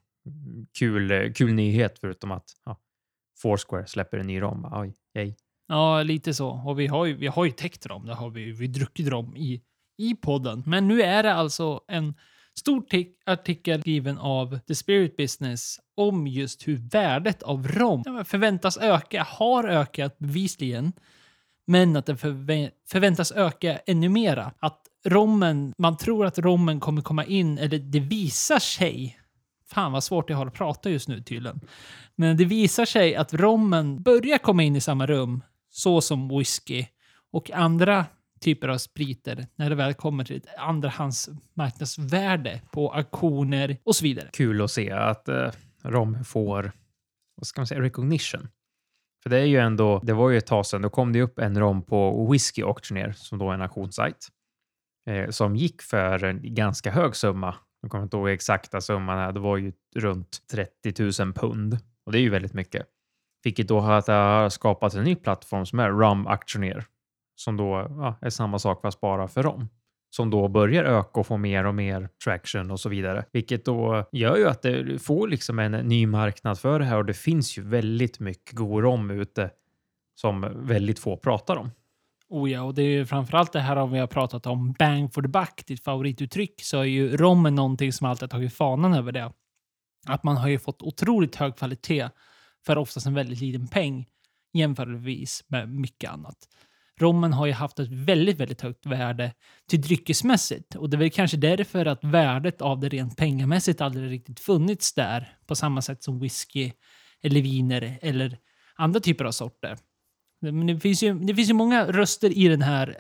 [0.79, 2.79] kul, kul nyhet förutom att ja,
[3.42, 4.68] Foursquare släpper en ny rom.
[4.73, 5.35] Oj, yay.
[5.68, 6.51] Ja, lite så.
[6.51, 8.07] Och vi har ju, vi har ju täckt rom.
[8.07, 9.62] Det har vi, vi har druckit rom i,
[9.99, 10.62] i podden.
[10.66, 12.14] Men nu är det alltså en
[12.59, 12.85] stor
[13.27, 19.65] artikel skriven av The Spirit Business om just hur värdet av rom förväntas öka, har
[19.65, 20.93] ökat bevisligen,
[21.67, 24.53] men att den förvä- förväntas öka ännu mera.
[24.59, 29.19] Att rommen, man tror att rommen kommer komma in, eller det visar sig
[29.73, 31.61] Fan vad svårt jag har att prata just nu tydligen.
[32.17, 36.87] Men det visar sig att rommen börjar komma in i samma rum, så som whisky
[37.33, 38.07] och andra
[38.42, 44.28] typer av spriter när det väl kommer till ett andrahandsmarknadsvärde på auktioner och så vidare.
[44.33, 45.50] Kul att se att eh,
[45.83, 46.72] rom får,
[47.37, 48.48] vad ska man säga, recognition.
[49.22, 51.38] För det är ju ändå, det var ju ett tag sedan, då kom det upp
[51.38, 54.28] en rom på Whiskey Auctioneer som då är en auktionssajt
[55.07, 57.55] eh, som gick för en ganska hög summa.
[57.83, 59.33] Jag kommer inte ihåg exakta summan här.
[59.33, 62.87] Det var ju runt 30 000 pund och det är ju väldigt mycket.
[63.44, 66.87] Vilket då har har skapat en ny plattform som är Rum Auctioneer
[67.44, 69.68] som då ja, är samma sak fast bara för rom.
[70.11, 73.24] Som då börjar öka och få mer och mer traction och så vidare.
[73.33, 77.05] Vilket då gör ju att det får liksom en ny marknad för det här och
[77.05, 79.50] det finns ju väldigt mycket god rom ute
[80.14, 81.70] som väldigt få pratar om.
[82.28, 85.14] Oh ja, och det är ju framförallt det här om vi har pratat om bang
[85.14, 88.94] for the buck, ditt favorituttryck, så är ju rommen någonting som alltid har tagit fanan
[88.94, 89.33] över det.
[90.07, 92.09] Att man har ju fått otroligt hög kvalitet
[92.66, 94.07] för oftast en väldigt liten peng
[94.52, 96.37] jämförelsevis med mycket annat.
[97.03, 99.33] Rommen har ju haft ett väldigt, väldigt högt värde
[99.69, 104.11] till dryckesmässigt och det är väl kanske därför att värdet av det rent pengamässigt aldrig
[104.11, 106.73] riktigt funnits där på samma sätt som whisky
[107.23, 108.38] eller viner eller
[108.77, 109.77] andra typer av sorter.
[110.41, 112.97] Men det finns, ju, det finns ju många röster i den här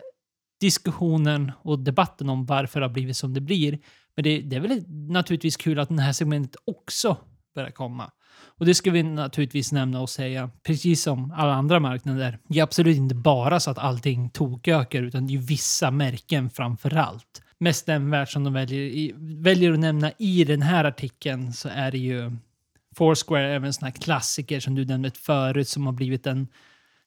[0.60, 3.78] diskussionen och debatten om varför det har blivit som det blir.
[4.16, 7.16] Men det, det är väl naturligtvis kul att det här segmentet också
[7.54, 8.10] börjar komma.
[8.58, 12.38] Och det ska vi naturligtvis nämna och säga, precis som alla andra marknader.
[12.48, 16.50] Det är absolut inte bara så att allting tokökar, utan det är ju vissa märken
[16.50, 17.42] framför allt.
[17.58, 21.68] Mest den värld som de väljer, i, väljer att nämna i den här artikeln så
[21.68, 22.36] är det ju
[22.96, 26.48] Foursquare, även en sån här klassiker som du nämnde förut, som har blivit en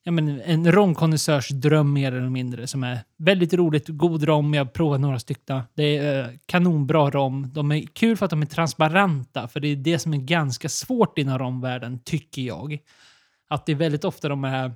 [0.06, 3.88] ja, men en romkonnässörs dröm mer eller mindre som är väldigt roligt.
[3.88, 4.54] God rom.
[4.54, 5.62] Jag har provat några stycken.
[5.74, 7.52] Det är eh, kanonbra rom.
[7.54, 10.70] De är kul för att de är transparenta, för det är det som är ganska
[10.70, 12.78] svårt inom romvärlden, tycker jag.
[13.48, 14.72] Att det är väldigt ofta de är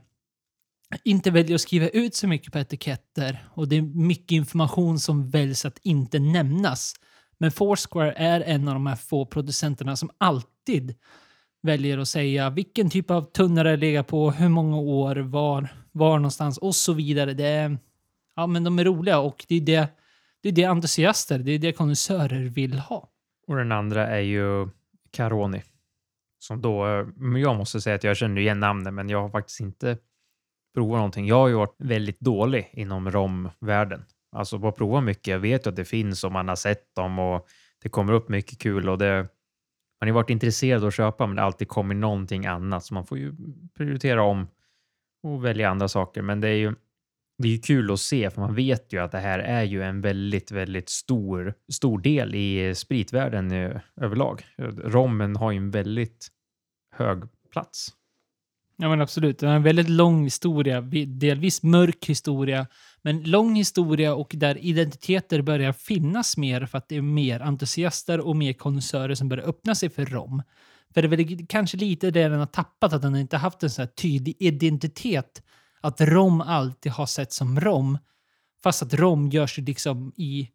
[1.03, 5.29] inte väljer att skriva ut så mycket på etiketter och det är mycket information som
[5.29, 6.93] väljs att inte nämnas.
[7.37, 10.95] Men Foursquare är en av de här få producenterna som alltid
[11.61, 16.19] väljer att säga vilken typ av tunna det ligger på, hur många år, var, var
[16.19, 17.33] någonstans och så vidare.
[17.33, 17.77] Det är,
[18.35, 19.87] ja, men de är roliga och det är det,
[20.41, 23.09] det är det entusiaster, det är det konnässörer vill ha.
[23.47, 24.67] Och den andra är ju
[25.11, 25.63] Caroni.
[26.39, 27.07] Som då, eh,
[27.41, 29.97] jag måste säga att jag känner igen namnet, men jag har faktiskt inte
[30.73, 31.27] provat någonting.
[31.27, 34.05] Jag har ju varit väldigt dålig inom romvärlden.
[34.31, 35.27] Alltså bara prova mycket.
[35.27, 37.47] Jag vet ju att det finns och man har sett dem och
[37.83, 39.27] det kommer upp mycket kul och det,
[39.99, 42.93] man har varit intresserad av att köpa, men det har alltid kommit någonting annat, så
[42.93, 43.33] man får ju
[43.77, 44.47] prioritera om
[45.23, 46.21] och välja andra saker.
[46.21, 46.75] Men det är ju
[47.37, 49.83] det är ju kul att se, för man vet ju att det här är ju
[49.83, 53.51] en väldigt, väldigt stor, stor del i spritvärlden
[54.01, 54.45] överlag.
[54.83, 56.27] Rommen har ju en väldigt
[56.95, 57.93] hög plats.
[58.77, 62.67] Ja men absolut, det är en väldigt lång historia, delvis mörk historia,
[63.01, 68.19] men lång historia och där identiteter börjar finnas mer för att det är mer entusiaster
[68.19, 70.43] och mer konnässörer som börjar öppna sig för rom.
[70.93, 73.69] För det är väl kanske lite det den har tappat, att den inte haft en
[73.69, 75.43] så här tydlig identitet.
[75.81, 77.97] Att rom alltid har sett som rom.
[78.63, 80.49] Fast att rom görs liksom i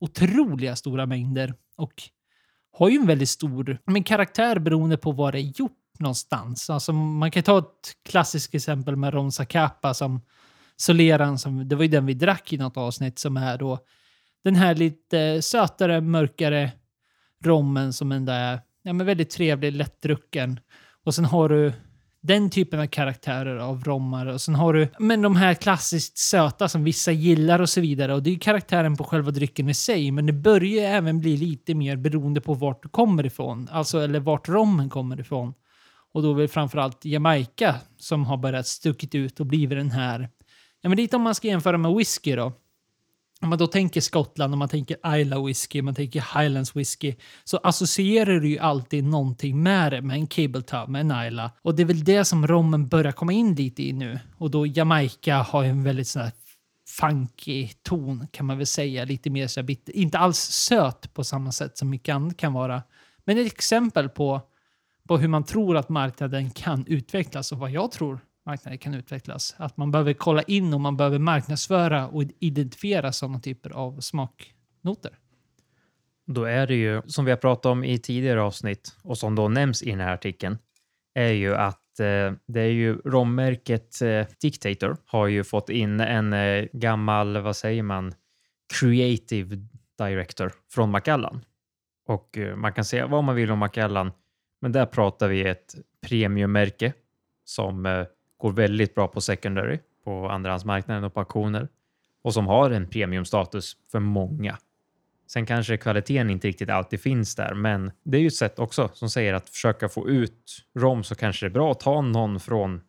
[0.00, 2.02] otroliga stora mängder och
[2.72, 6.70] har ju en väldigt stor men karaktär beroende på vad det är gjort någonstans.
[6.70, 10.20] Alltså man kan ta ett klassiskt exempel med Ron Zacapa som
[10.80, 13.78] Soleran, som, det var ju den vi drack i något avsnitt, som är då
[14.44, 16.70] den här lite sötare, mörkare
[17.44, 20.60] rommen som ändå är ja, men väldigt trevlig, lättdrucken.
[21.04, 21.72] Och sen har du
[22.22, 24.26] den typen av karaktärer av rommar.
[24.26, 28.14] Och sen har du men de här klassiskt söta som vissa gillar och så vidare.
[28.14, 30.10] Och det är karaktären på själva drycken i sig.
[30.10, 33.68] Men det börjar även bli lite mer beroende på vart du kommer ifrån.
[33.72, 35.54] Alltså, eller vart rommen kommer ifrån.
[36.12, 40.28] Och då är det framförallt Jamaica som har börjat stuckit ut och blivit den här
[40.80, 42.52] Ja, men lite om man ska jämföra med whisky då.
[43.42, 47.14] Om man då tänker Skottland, om man tänker Isla whisky, man tänker Highlands whisky,
[47.44, 51.50] så associerar du ju alltid någonting med det, med en Cable med en Isla.
[51.62, 54.18] Och det är väl det som rommen börjar komma in lite i nu.
[54.38, 56.32] Och då Jamaica har ju en väldigt sån här
[56.88, 59.04] funky ton kan man väl säga.
[59.04, 59.96] Lite mer så här bitter.
[59.96, 62.82] Inte alls söt på samma sätt som mycket annat kan vara.
[63.24, 64.40] Men ett exempel på,
[65.08, 69.54] på hur man tror att marknaden kan utvecklas och vad jag tror marknaden kan utvecklas.
[69.58, 75.18] Att man behöver kolla in och man behöver marknadsföra och identifiera sådana typer av smaknoter.
[76.26, 79.48] Då är det ju, som vi har pratat om i tidigare avsnitt och som då
[79.48, 80.58] nämns i den här artikeln,
[81.14, 86.32] är ju att eh, det är ju rommärket eh, Dictator har ju fått in en
[86.32, 88.14] eh, gammal, vad säger man,
[88.80, 89.56] creative
[89.98, 91.44] director från Macallan.
[92.06, 94.12] Och eh, man kan säga vad man vill om Macallan,
[94.60, 95.74] men där pratar vi ett
[96.08, 96.92] premiummärke
[97.44, 98.06] som eh,
[98.40, 101.68] går väldigt bra på secondary, på andrahandsmarknaden och på auktioner
[102.22, 104.58] och som har en premiumstatus för många.
[105.26, 108.90] Sen kanske kvaliteten inte riktigt alltid finns där, men det är ju ett sätt också
[108.92, 112.40] som säger att försöka få ut rom så kanske det är bra att ta någon
[112.40, 112.80] från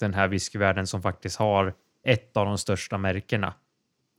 [0.00, 3.54] den här whiskyvärlden som faktiskt har ett av de största märkena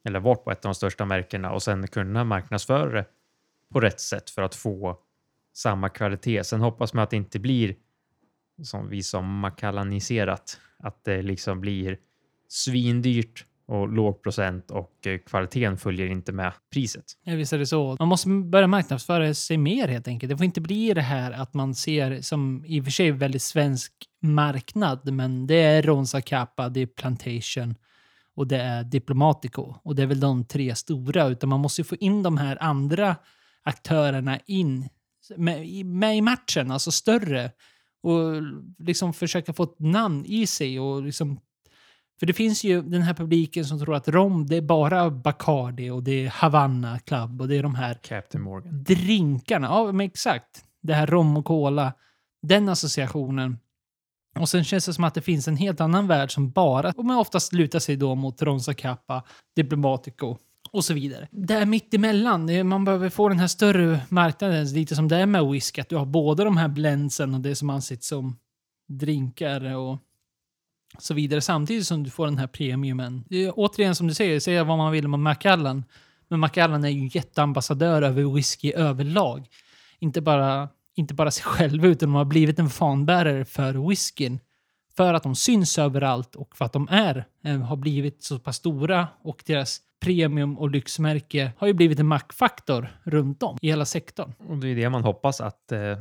[0.06, 3.06] eller varit på ett av de största märkena och sen kunna marknadsföra det
[3.74, 5.00] på rätt sätt för att få
[5.54, 6.44] samma kvalitet.
[6.44, 7.76] Sen hoppas man att det inte blir
[8.64, 11.98] som vi som makalaniserat, att det liksom blir
[12.48, 17.04] svindyrt och låg procent och eh, kvaliteten följer inte med priset.
[17.24, 17.96] Ja, visst är det så.
[18.00, 20.30] Man måste börja marknadsföra sig mer helt enkelt.
[20.30, 23.42] Det får inte bli det här att man ser som i och för sig väldigt
[23.42, 27.76] svensk marknad, men det är Ronsa Kappa, det är Plantation
[28.36, 29.76] och det är Diplomatico.
[29.84, 33.16] Och det är väl de tre stora, utan man måste få in de här andra
[33.64, 34.90] aktörerna in
[35.36, 37.52] med, med i matchen, alltså större.
[38.08, 38.42] Och
[38.80, 41.40] liksom försöka få ett namn i sig och liksom
[42.20, 45.90] för det finns ju den här publiken som tror att rom, det är bara Bacardi
[45.90, 48.84] och det är Havanna Club och det är de här Captain Morgan.
[48.84, 49.68] drinkarna.
[49.68, 50.64] Ja, men exakt.
[50.82, 51.94] Det här rom och cola.
[52.42, 53.58] Den associationen.
[54.40, 57.06] Och sen känns det som att det finns en helt annan värld som bara, och
[57.06, 59.24] man oftast lutar sig då mot Ronza Kappa,
[59.56, 60.38] Diplomatico
[60.72, 61.28] och så vidare.
[61.32, 62.68] Det är mitt emellan.
[62.68, 65.82] Man behöver få den här större marknaden, lite som det är med whisky.
[65.82, 68.38] Att du har både de här blendsen och det som anses som
[68.88, 69.98] drinkar och
[71.00, 71.42] så vidare.
[71.42, 73.24] Samtidigt som du får den här premiumen.
[73.30, 75.84] Det är, återigen som du säger, säga vad man vill om Macallan.
[76.28, 79.48] Men Macallan är ju en jätteambassadör över whisky överlag.
[80.00, 84.40] Inte bara, inte bara sig själva, utan de har blivit en fanbärare för whiskyn.
[84.98, 88.56] För att de syns överallt och för att de är, eh, har blivit så pass
[88.56, 93.86] stora och deras premium och lyxmärke har ju blivit en maktfaktor runt om i hela
[93.86, 94.34] sektorn.
[94.38, 95.98] Och det är det man hoppas att eh,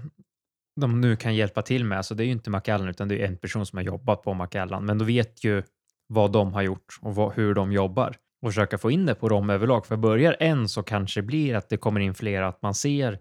[0.80, 2.04] de nu kan hjälpa till med.
[2.04, 4.34] Så det är ju inte Macallan utan det är en person som har jobbat på
[4.34, 4.84] Macallan.
[4.86, 5.62] Men då vet ju
[6.06, 9.28] vad de har gjort och vad, hur de jobbar och försöka få in det på
[9.28, 9.86] rom överlag.
[9.86, 13.18] För börjar en så kanske det blir att det kommer in fler, att man ser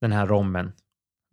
[0.00, 0.72] den här rommen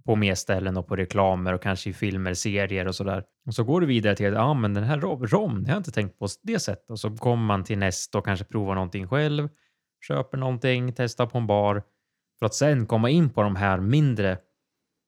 [0.05, 3.23] på mer ställen och på reklamer och kanske i filmer, serier och sådär.
[3.45, 5.75] Och så går du vidare till att ah, men den här rom, rom, det har
[5.75, 6.89] jag inte tänkt på det sättet.
[6.89, 9.49] Och så kommer man till nästa och kanske provar någonting själv,
[10.07, 11.83] köper någonting, testar på en bar
[12.39, 14.37] för att sen komma in på de här mindre,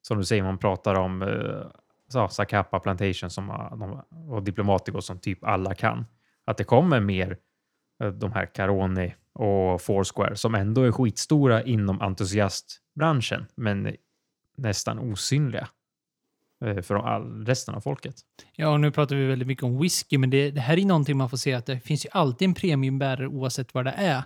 [0.02, 5.44] som du säger, man pratar om eh, Zacapa Plantation som, eh, och Diplomatico som typ
[5.44, 6.06] alla kan.
[6.46, 7.38] Att det kommer mer
[8.04, 13.96] eh, de här Caroni och Foursquare som ändå är skitstora inom entusiastbranschen, men
[14.56, 15.68] nästan osynliga
[16.66, 18.16] eh, för all, resten av folket.
[18.56, 21.18] Ja, och nu pratar vi väldigt mycket om whisky, men det, det här är någonting
[21.18, 24.24] man får se att det finns ju alltid en premiumbärare oavsett vad det är.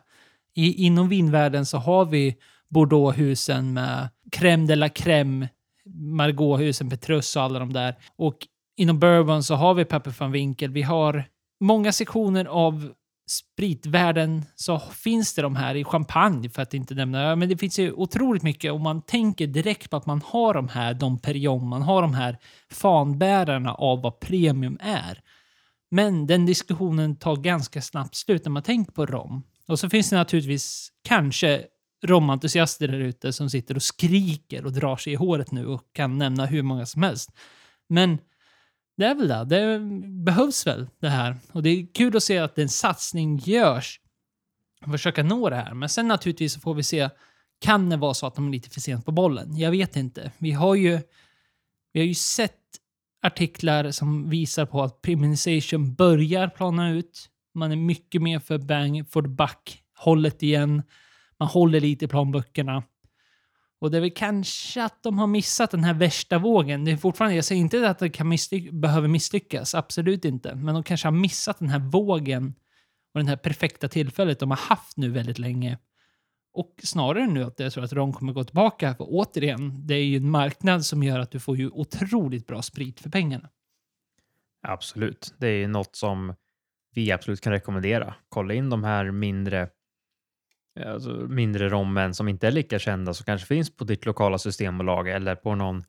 [0.53, 2.37] I, inom vinvärlden så har vi
[2.69, 5.47] Bordeauxhusen med crème de la crème,
[5.95, 7.95] Margothusen, Petrus och alla de där.
[8.15, 8.37] Och
[8.77, 10.71] inom bourbon så har vi Pepper van Winkel.
[10.71, 11.23] Vi har
[11.59, 12.93] många sektioner av
[13.29, 17.35] spritvärlden så finns det de här i champagne för att inte nämna.
[17.35, 20.67] Men det finns ju otroligt mycket och man tänker direkt på att man har de
[20.67, 22.37] här Dom Perignon, man har de här
[22.71, 25.21] fanbärarna av vad premium är.
[25.91, 29.43] Men den diskussionen tar ganska snabbt slut när man tänker på rom.
[29.67, 31.63] Och så finns det naturligtvis kanske
[32.05, 36.17] romentusiaster där ute som sitter och skriker och drar sig i håret nu och kan
[36.17, 37.29] nämna hur många som helst.
[37.89, 38.17] Men
[38.99, 39.45] det är väl det.
[39.45, 39.79] Det
[40.23, 41.35] behövs väl det här.
[41.51, 43.99] Och det är kul att se att en satsning görs
[44.81, 45.73] Att försöka nå det här.
[45.73, 47.09] Men sen naturligtvis så får vi se,
[47.61, 49.57] kan det vara så att de är lite för sent på bollen?
[49.57, 50.31] Jag vet inte.
[50.37, 50.99] Vi har ju,
[51.93, 52.55] vi har ju sett
[53.21, 57.29] artiklar som visar på att premiumization börjar plana ut.
[57.53, 60.83] Man är mycket mer för bang for the buck hållet igen.
[61.39, 62.83] Man håller lite i plånböckerna.
[63.81, 66.85] Och det är väl kanske att de har missat den här värsta vågen.
[66.85, 70.55] Det är fortfarande, jag säger inte att det kan misslyck behöver misslyckas, absolut inte.
[70.55, 72.55] Men de kanske har missat den här vågen
[73.13, 75.77] och det här perfekta tillfället de har haft nu väldigt länge.
[76.53, 78.95] Och snarare nu att jag tror att de kommer gå tillbaka.
[78.95, 82.61] För återigen, det är ju en marknad som gör att du får ju otroligt bra
[82.61, 83.49] sprit för pengarna.
[84.67, 85.33] Absolut.
[85.37, 86.35] Det är något som
[86.93, 88.15] vi absolut kan rekommendera.
[88.29, 89.69] Kolla in de här mindre
[90.79, 94.37] Eh, alltså mindre rommen som inte är lika kända som kanske finns på ditt lokala
[94.37, 95.83] systembolag eller på någon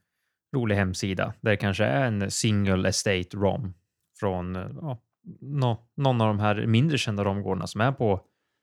[0.57, 3.75] rolig hemsida där det kanske är en single estate rom
[4.21, 4.99] från eh, ja,
[5.41, 8.21] no, någon av de här mindre kända romgårdarna som är på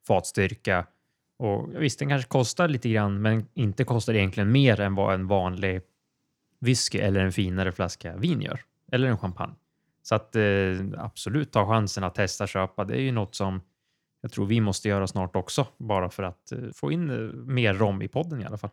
[0.07, 0.87] fatstyrka.
[1.39, 5.27] Och visst, den kanske kostar lite grann, men inte kostar egentligen mer än vad en
[5.27, 5.81] vanlig
[6.59, 8.61] whisky eller en finare flaska vin gör.
[8.91, 9.55] Eller en champagne.
[10.03, 10.43] Så att eh,
[10.97, 12.85] absolut ta chansen att testa köpa.
[12.85, 13.61] Det är ju något som
[14.21, 17.73] jag tror vi måste göra snart också, bara för att eh, få in eh, mer
[17.73, 18.69] rom i podden i alla fall.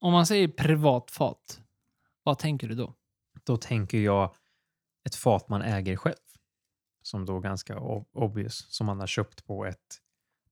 [0.00, 1.60] Om man säger privatfat,
[2.22, 2.94] vad tänker du då?
[3.44, 4.34] Då tänker jag
[5.04, 6.14] ett fat man äger själv.
[7.02, 7.78] Som då ganska
[8.12, 10.00] obvious, som man har köpt på ett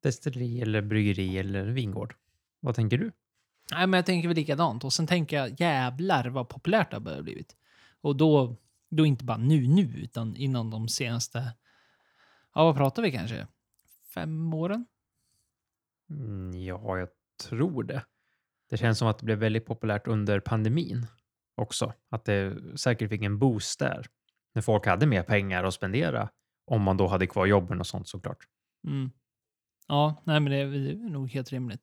[0.01, 2.15] destilleri eller bryggeri eller vingård.
[2.61, 3.13] Vad tänker du?
[3.73, 4.85] Nej, men jag tänker väl likadant.
[4.85, 7.57] Och sen tänker jag jävlar vad populärt det har blivit.
[8.01, 8.57] Och då
[8.97, 11.53] då inte bara nu, nu, utan inom de senaste,
[12.55, 13.47] ja vad pratar vi kanske?
[14.15, 14.87] Fem åren?
[16.11, 17.09] Mm, ja, jag
[17.49, 18.05] tror det.
[18.71, 21.07] Det känns som att det blev väldigt populärt under pandemin
[21.55, 21.93] också.
[22.11, 24.07] Att det säkert fick en boost där.
[24.55, 26.29] När folk hade mer pengar att spendera.
[26.65, 28.39] Om man då hade kvar jobben och sånt såklart.
[28.87, 29.11] Mm.
[29.89, 31.83] Ja, nej, men det är, det är nog helt rimligt.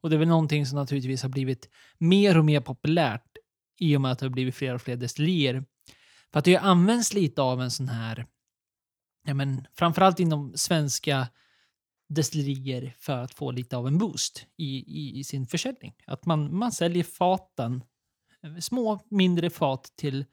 [0.00, 1.68] Och det är väl någonting som naturligtvis har blivit
[1.98, 3.36] mer och mer populärt
[3.78, 5.64] i och med att det har blivit fler och fler destillerier
[6.32, 8.26] för att det används lite av en sån här,
[9.26, 11.28] ja men framförallt inom svenska
[12.08, 15.94] destillerier för att få lite av en boost i, i, i sin försäljning.
[16.06, 17.84] Att man, man säljer faten,
[18.42, 20.24] eh, små mindre fat till,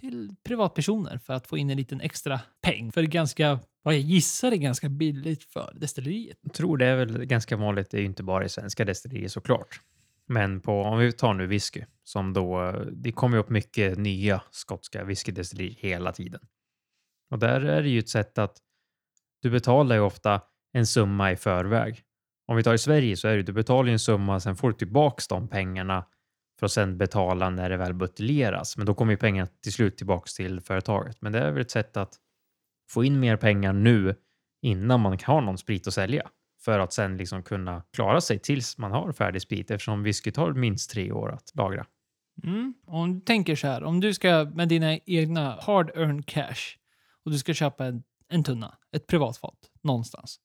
[0.00, 2.92] till privatpersoner för att få in en liten extra peng.
[2.92, 6.38] För ganska, vad jag gissar är ganska billigt för destilleriet.
[6.42, 9.28] Jag tror det är väl ganska vanligt, det är ju inte bara i svenska destillerier
[9.28, 9.80] såklart.
[10.28, 14.42] Men på, om vi tar nu whisky, som då, det kommer ju upp mycket nya
[14.50, 16.40] skotska whiskydestillerier hela tiden.
[17.30, 18.56] Och där är det ju ett sätt att
[19.42, 20.40] du betalar ju ofta
[20.72, 22.02] en summa i förväg.
[22.46, 24.76] Om vi tar i Sverige så är det du betalar en summa, sen får du
[24.76, 26.04] tillbaks de pengarna
[26.58, 28.76] för att sen betala när det väl buteljeras.
[28.76, 31.22] Men då kommer ju pengarna till slut tillbaks till företaget.
[31.22, 32.14] Men det är väl ett sätt att
[32.90, 34.14] få in mer pengar nu
[34.62, 38.78] innan man har någon sprit att sälja för att sen liksom kunna klara sig tills
[38.78, 41.86] man har färdig sprit eftersom whisky tar minst tre år att lagra.
[42.44, 42.74] Mm.
[42.86, 46.76] Om du tänker så här, om du ska med dina egna hard earned cash
[47.24, 50.40] och du ska köpa en, en tunna, ett privatfat någonstans.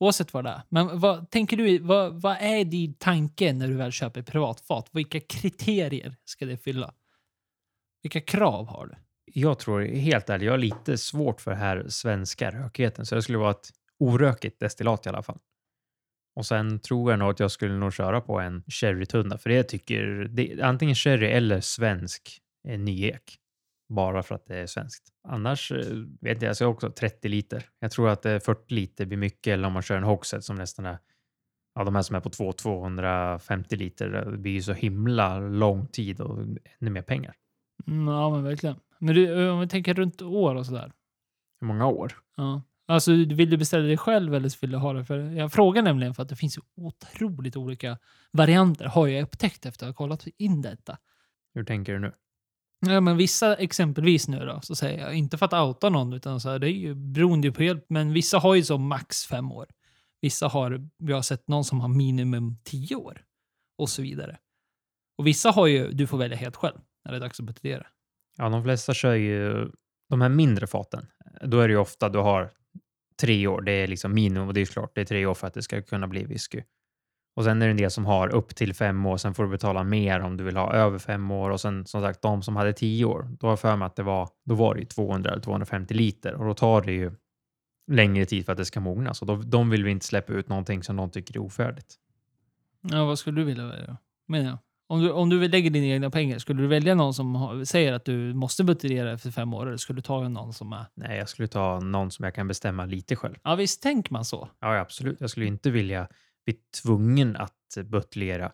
[0.00, 0.62] Oavsett vad det är.
[0.68, 4.88] Men vad tänker du, vad, vad är din tanke när du väl köper privatfat?
[4.92, 6.94] Vilka kriterier ska det fylla?
[8.02, 8.94] Vilka krav har du?
[9.34, 13.38] Jag tror helt ärligt, jag har lite svårt för här svenska rökigheten, så det skulle
[13.38, 15.38] vara ett orökigt destillat i alla fall.
[16.36, 19.62] Och sen tror jag nog att jag skulle nog köra på en sherrytunna, för det
[19.62, 23.38] tycker det, antingen sherry eller svensk eh, nyek.
[23.88, 25.08] Bara för att det är svenskt.
[25.28, 27.68] Annars eh, vet jag, jag också 30 liter.
[27.78, 30.86] Jag tror att 40 liter blir mycket, eller om man kör en hogshead som nästan
[30.86, 30.98] är
[31.78, 35.86] Ja, de här som är på 2 250 liter, det blir ju så himla lång
[35.86, 36.38] tid och
[36.80, 37.34] ännu mer pengar.
[37.86, 38.76] Mm, ja, men verkligen.
[38.98, 40.92] Men du, om vi tänker runt år och sådär.
[41.60, 42.12] Hur många år?
[42.36, 42.62] Ja.
[42.90, 45.18] Alltså, vill du beställa det själv eller vill du ha det för...
[45.18, 47.98] Jag frågar nämligen för att det finns otroligt olika
[48.32, 50.98] varianter, har jag upptäckt efter att ha kollat in detta.
[51.54, 52.12] Hur tänker du nu?
[52.86, 56.40] Ja, men vissa exempelvis nu då, så säger jag, inte för att outa någon, utan
[56.40, 59.52] så här, det är ju beroende på helt, men vissa har ju som max fem
[59.52, 59.66] år.
[60.20, 63.24] Vissa har, vi har sett någon som har minimum tio år
[63.78, 64.38] och så vidare.
[65.18, 67.86] Och vissa har ju, du får välja helt själv när det är dags att buteljera.
[68.36, 69.70] Ja, de flesta kör ju
[70.08, 71.06] de här mindre faten.
[71.42, 72.50] Då är det ju ofta du har
[73.20, 73.60] tre år.
[73.60, 75.62] Det är liksom minimum och det är klart, det är tre år för att det
[75.62, 76.62] ska kunna bli whisky.
[77.36, 79.16] Och sen är det en del som har upp till fem år.
[79.16, 82.02] Sen får du betala mer om du vill ha över fem år och sen som
[82.02, 83.28] sagt de som hade tio år.
[83.40, 86.46] Då har jag för mig att det var, då var det 200 250 liter och
[86.46, 87.12] då tar det ju
[87.90, 89.14] längre tid för att det ska mogna.
[89.14, 91.94] Så då, de vill vi inte släppa ut någonting som de tycker är ofärdigt.
[92.80, 93.96] Ja, vad skulle du vilja välja?
[94.26, 94.58] Menar jag.
[94.90, 97.92] Om du, om du lägger dina egna pengar, skulle du välja någon som har, säger
[97.92, 100.84] att du måste buteljera efter fem år eller skulle du ta någon som är...
[100.94, 103.34] Nej, jag skulle ta någon som jag kan bestämma lite själv.
[103.44, 104.48] Ja, visst tänker man så?
[104.60, 105.20] Ja, absolut.
[105.20, 106.08] Jag skulle inte vilja
[106.44, 107.52] bli tvungen att
[107.84, 108.52] buteljera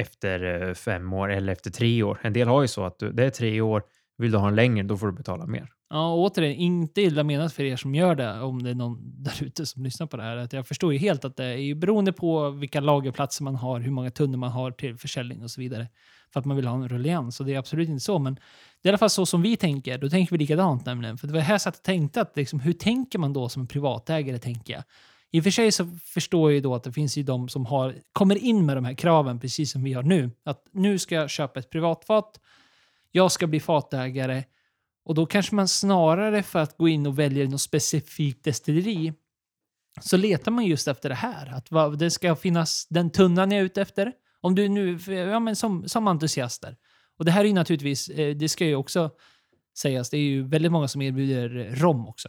[0.00, 2.18] efter eh, fem år eller efter tre år.
[2.22, 3.82] En del har ju så att du, det är tre år,
[4.18, 5.68] vill du ha en längre, då får du betala mer.
[5.94, 9.42] Ja, återigen, inte illa menat för er som gör det, om det är någon där
[9.42, 10.36] ute som lyssnar på det här.
[10.36, 13.80] Att jag förstår ju helt att det är ju beroende på vilka lagerplatser man har,
[13.80, 15.88] hur många tunnor man har till försäljning och så vidare.
[16.32, 18.88] För att man vill ha en ruljans, Och det är absolut inte så, men det
[18.88, 19.98] är i alla fall så som vi tänker.
[19.98, 21.18] Då tänker vi likadant nämligen.
[21.18, 23.66] För det var här jag satt och tänkte att liksom, hur tänker man då som
[23.66, 24.82] privatägare, tänker jag.
[25.30, 27.66] I och för sig så förstår jag ju då att det finns ju de som
[27.66, 30.30] har, kommer in med de här kraven, precis som vi har nu.
[30.44, 32.40] Att nu ska jag köpa ett privatfat,
[33.10, 34.44] jag ska bli fatägare
[35.04, 39.12] och då kanske man snarare för att gå in och välja något specifikt destilleri
[40.00, 41.54] så letar man just efter det här.
[41.54, 44.12] Att det ska finnas den tunnan jag är ute efter.
[44.40, 46.76] Om du nu, ja men som, som entusiaster.
[47.18, 49.10] Och det här är ju naturligtvis, eh, det ska ju också
[49.78, 52.28] sägas, det är ju väldigt många som erbjuder rom också.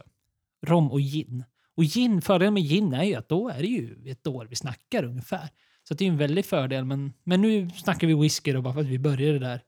[0.66, 1.44] Rom och gin.
[1.76, 4.56] Och gin, fördelen med gin är ju att då är det ju ett år vi
[4.56, 5.48] snackar ungefär.
[5.88, 8.80] Så det är en väldig fördel, men, men nu snackar vi whisky då bara för
[8.80, 9.60] att vi började där.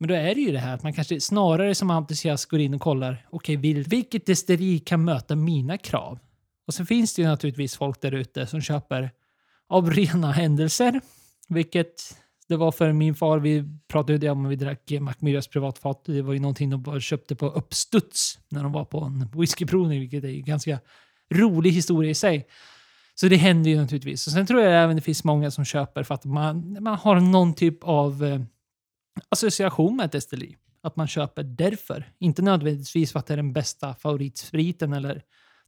[0.00, 2.74] Men då är det ju det här att man kanske snarare som entusiast går in
[2.74, 6.18] och kollar, okej, okay, vilket destilleri kan möta mina krav?
[6.66, 9.10] Och så finns det ju naturligtvis folk där ute som köper
[9.68, 11.00] av rena händelser,
[11.48, 12.16] vilket
[12.48, 13.38] det var för min far.
[13.38, 16.04] Vi pratade ju om vi drack Macmillas privatfat.
[16.04, 20.00] Det var ju någonting de bara köpte på uppstuds när de var på en whiskyprovning,
[20.00, 20.78] vilket är en ganska
[21.34, 22.46] rolig historia i sig.
[23.14, 24.26] Så det händer ju naturligtvis.
[24.26, 27.20] Och sen tror jag även det finns många som köper för att man, man har
[27.20, 28.40] någon typ av eh,
[29.28, 30.56] association med ett destilleri.
[30.82, 32.12] Att man köper därför.
[32.18, 35.22] Inte nödvändigtvis för att det är den bästa favoritspriten eller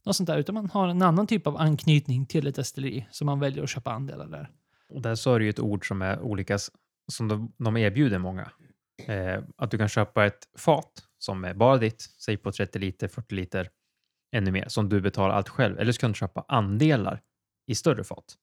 [0.05, 3.25] något sånt där, utan man har en annan typ av anknytning till ett destilleri som
[3.25, 4.49] man väljer att köpa andelar där.
[4.89, 6.57] Och där så är det ju ett ord som är olika,
[7.11, 8.51] som de, de erbjuder många.
[9.07, 13.07] Eh, att du kan köpa ett fat som är bara ditt, säg på 30 liter,
[13.07, 13.69] 40 liter,
[14.35, 15.79] ännu mer, som du betalar allt själv.
[15.79, 17.21] Eller så kan du köpa andelar
[17.67, 18.37] i större fat.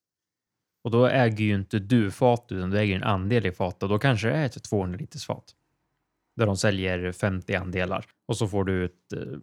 [0.83, 3.89] Och då äger ju inte du fat, utan du äger en andel i fat och
[3.89, 5.55] då kanske det är ett 200 liters fat.
[6.37, 9.39] Där de säljer 50 andelar och så får du ut eh,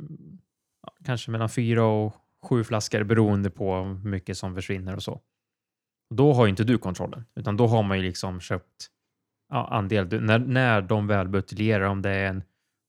[1.05, 5.21] kanske mellan fyra och sju flaskor beroende på hur mycket som försvinner och så.
[6.15, 8.89] Då har inte du kontrollen, utan då har man ju liksom köpt
[9.49, 10.09] ja, andel.
[10.09, 12.43] Du, när, när de väl buteljerar, om det är en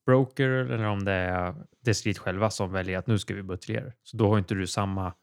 [0.06, 3.92] broker eller om det är Deslit själva som väljer att nu ska vi buteljera.
[4.02, 5.14] Så då har inte du samma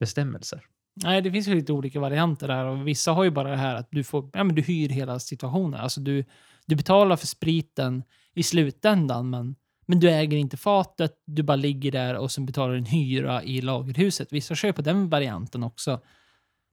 [0.00, 0.66] bestämmelser.
[1.02, 3.74] Nej, det finns ju lite olika varianter där och vissa har ju bara det här
[3.74, 5.80] att du får, ja men du hyr hela situationen.
[5.80, 6.24] Alltså du,
[6.66, 8.02] du betalar för spriten
[8.34, 11.12] i slutändan, men, men du äger inte fatet.
[11.26, 14.32] Du bara ligger där och sen betalar en hyra i lagerhuset.
[14.32, 16.00] Vissa kör på den varianten också.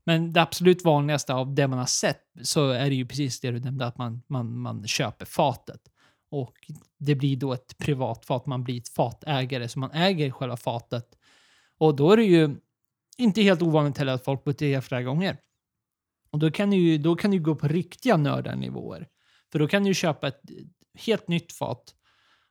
[0.05, 3.51] Men det absolut vanligaste av det man har sett så är det ju precis det
[3.51, 5.81] du nämnde, att man, man, man köper fatet.
[6.31, 6.53] Och
[6.97, 11.05] det blir då ett privat fat, man blir ett fatägare, så man äger själva fatet.
[11.77, 12.55] Och då är det ju
[13.17, 15.37] inte helt ovanligt heller att folk buteljerar flera gånger.
[16.31, 19.07] Och då kan, du, då kan du gå på riktiga nördarnivåer.
[19.51, 20.41] För då kan du köpa ett
[20.97, 21.95] helt nytt fat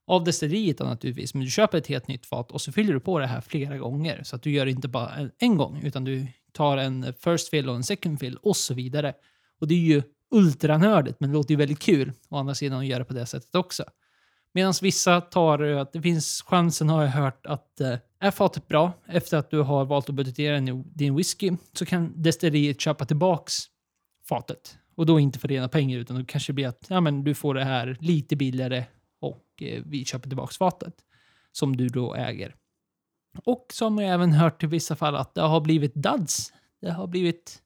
[0.07, 3.19] av destilleriet naturligtvis, men du köper ett helt nytt fat och så fyller du på
[3.19, 4.23] det här flera gånger.
[4.23, 7.49] Så att du gör det inte bara en, en gång, utan du tar en first
[7.49, 9.15] fill och en second fill och så vidare.
[9.61, 12.87] Och det är ju ultranördigt, men det låter ju väldigt kul å andra sidan att
[12.87, 13.85] göra på det sättet också.
[14.55, 17.95] Medan vissa tar eh, att det finns chansen, har jag hört, att eh,
[18.25, 20.61] är fatet bra efter att du har valt att budgetera
[20.95, 23.55] din whisky så kan destilleriet köpa tillbaks
[24.29, 24.79] fatet.
[24.97, 27.55] Och då inte för rena pengar utan det kanske blir att ja, men du får
[27.55, 28.85] det här lite billigare
[29.20, 30.95] och eh, vi köper tillbaks fatet
[31.53, 32.55] som du då äger.
[33.45, 36.53] Och som jag även hört i vissa fall att det har blivit duds.
[36.81, 37.62] Det har blivit...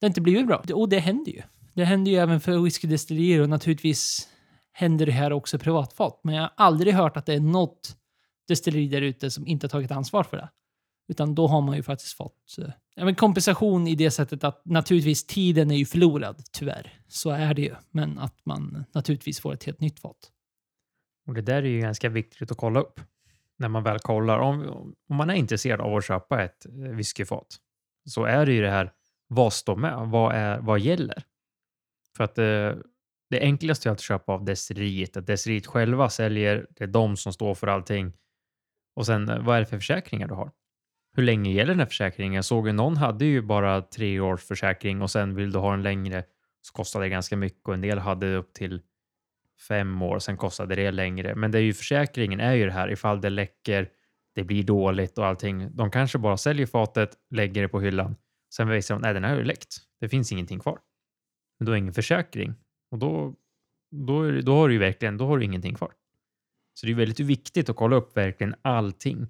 [0.00, 0.62] Det har inte blivit bra.
[0.74, 1.42] Och det händer ju.
[1.74, 4.28] Det händer ju även för whiskydestillerier och naturligtvis
[4.72, 6.20] händer det här också privatfat.
[6.22, 7.96] Men jag har aldrig hört att det är något
[8.48, 10.48] destilleri där ute som inte har tagit ansvar för det.
[11.08, 14.62] Utan då har man ju faktiskt fått eh, ja, men kompensation i det sättet att
[14.64, 17.00] naturligtvis tiden är ju förlorad, tyvärr.
[17.08, 17.74] Så är det ju.
[17.90, 20.32] Men att man naturligtvis får ett helt nytt fat.
[21.26, 23.00] Och det där är ju ganska viktigt att kolla upp
[23.56, 24.38] när man väl kollar.
[24.38, 27.56] Om, om man är intresserad av att köpa ett eh, whiskyfat
[28.04, 28.92] så är det ju det här,
[29.28, 30.08] vad står med?
[30.08, 31.22] Vad, är, vad gäller?
[32.16, 32.72] För att eh,
[33.30, 37.32] det enklaste är att köpa av destilleriet, att destilleriet själva säljer, det är de som
[37.32, 38.12] står för allting.
[38.96, 40.50] Och sen, eh, vad är det för försäkringar du har?
[41.16, 42.34] Hur länge gäller den här försäkringen?
[42.34, 45.74] Jag såg att någon hade ju bara tre års försäkring och sen vill du ha
[45.74, 46.24] en längre
[46.62, 48.82] så kostar det ganska mycket och en del hade upp till
[49.68, 51.34] fem år, sen kostade det längre.
[51.34, 53.88] Men det är ju försäkringen är ju det här ifall det läcker,
[54.34, 55.76] det blir dåligt och allting.
[55.76, 58.16] De kanske bara säljer fatet, lägger det på hyllan.
[58.54, 59.76] Sen visar de, nej den här har ju läckt.
[60.00, 60.78] Det finns ingenting kvar.
[61.58, 62.54] Men då är ingen försäkring
[62.90, 63.34] och då,
[63.90, 65.92] då, då har du ju verkligen, då har du ingenting kvar.
[66.80, 69.26] Så det är väldigt viktigt att kolla upp verkligen allting.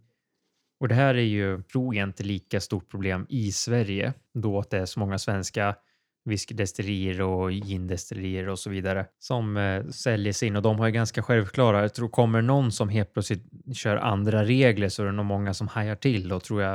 [0.81, 4.71] Och det här är ju, tror jag, inte lika stort problem i Sverige då att
[4.71, 5.77] det är så många svenska
[6.25, 11.23] whiskydestillerier och gindestillerier och så vidare som eh, säljer sin och de har ju ganska
[11.23, 11.81] självklara.
[11.81, 13.45] Jag tror kommer någon som helt plötsligt
[13.75, 16.75] kör andra regler så är det nog många som hajar till och tror jag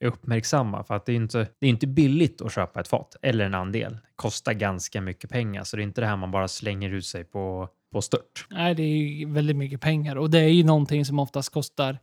[0.00, 3.16] är uppmärksamma för att det är inte, det är inte billigt att köpa ett fat
[3.22, 3.92] eller en andel.
[3.92, 7.06] Det kostar ganska mycket pengar så det är inte det här man bara slänger ut
[7.06, 8.46] sig på, på stört.
[8.50, 11.98] Nej, det är ju väldigt mycket pengar och det är ju någonting som oftast kostar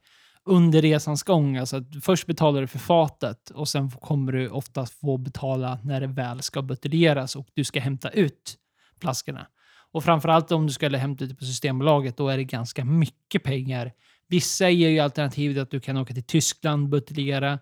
[0.45, 1.57] under resans gång.
[1.57, 6.01] Alltså att först betalar du för fatet och sen kommer du oftast få betala när
[6.01, 8.55] det väl ska buteljeras och du ska hämta ut
[9.01, 9.47] flaskorna.
[9.91, 13.43] Och framförallt om du ska hämta ut det på Systembolaget, då är det ganska mycket
[13.43, 13.91] pengar.
[14.27, 17.59] Vissa ger ju alternativet att du kan åka till Tyskland, buteljera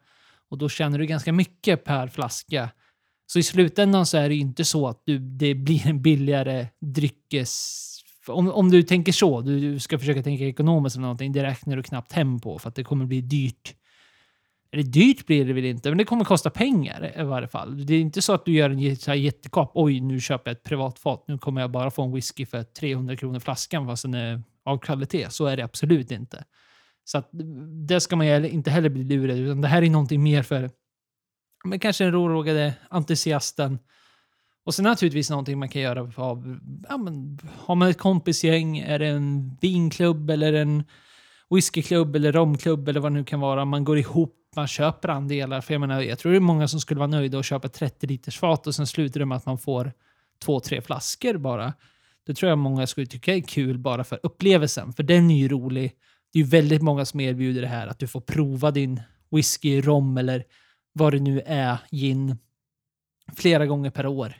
[0.49, 2.69] och då tjänar du ganska mycket per flaska.
[3.27, 6.67] Så i slutändan så är det ju inte så att du, det blir en billigare
[6.79, 8.00] dryckes
[8.31, 11.75] om, om du tänker så, du, du ska försöka tänka ekonomiskt eller någonting, det räknar
[11.75, 13.75] du knappt hem på för att det kommer bli dyrt.
[14.71, 17.85] Eller dyrt blir det väl inte, men det kommer kosta pengar i varje fall.
[17.85, 19.71] Det är inte så att du gör en så här jättekap.
[19.73, 21.23] Oj, nu köper jag ett privatfat.
[21.27, 24.77] Nu kommer jag bara få en whisky för 300 kronor flaskan fast den är av
[24.77, 25.29] kvalitet.
[25.29, 26.43] Så är det absolut inte.
[27.03, 27.29] Så att,
[27.87, 30.69] det ska man inte heller bli lurad utan det här är någonting mer för
[31.63, 33.79] men kanske den rårågade entusiasten
[34.63, 36.59] och sen naturligtvis någonting man kan göra av,
[36.89, 40.83] ja, men, har man ett kompisgäng, är det en vinklubb eller en
[41.49, 43.65] whiskyklubb eller romklubb eller vad det nu kan vara.
[43.65, 45.61] Man går ihop, man köper andelar.
[45.61, 48.07] För jag menar, jag tror det är många som skulle vara nöjda och köpa 30
[48.07, 49.93] liters fat och sen slutar det med att man får
[50.43, 51.73] två, tre flaskor bara.
[52.25, 55.47] Det tror jag många skulle tycka är kul bara för upplevelsen, för den är ju
[55.47, 55.91] rolig.
[56.33, 59.01] Det är ju väldigt många som erbjuder det här att du får prova din
[59.31, 60.43] whisky, rom eller
[60.93, 62.37] vad det nu är, gin,
[63.35, 64.35] flera gånger per år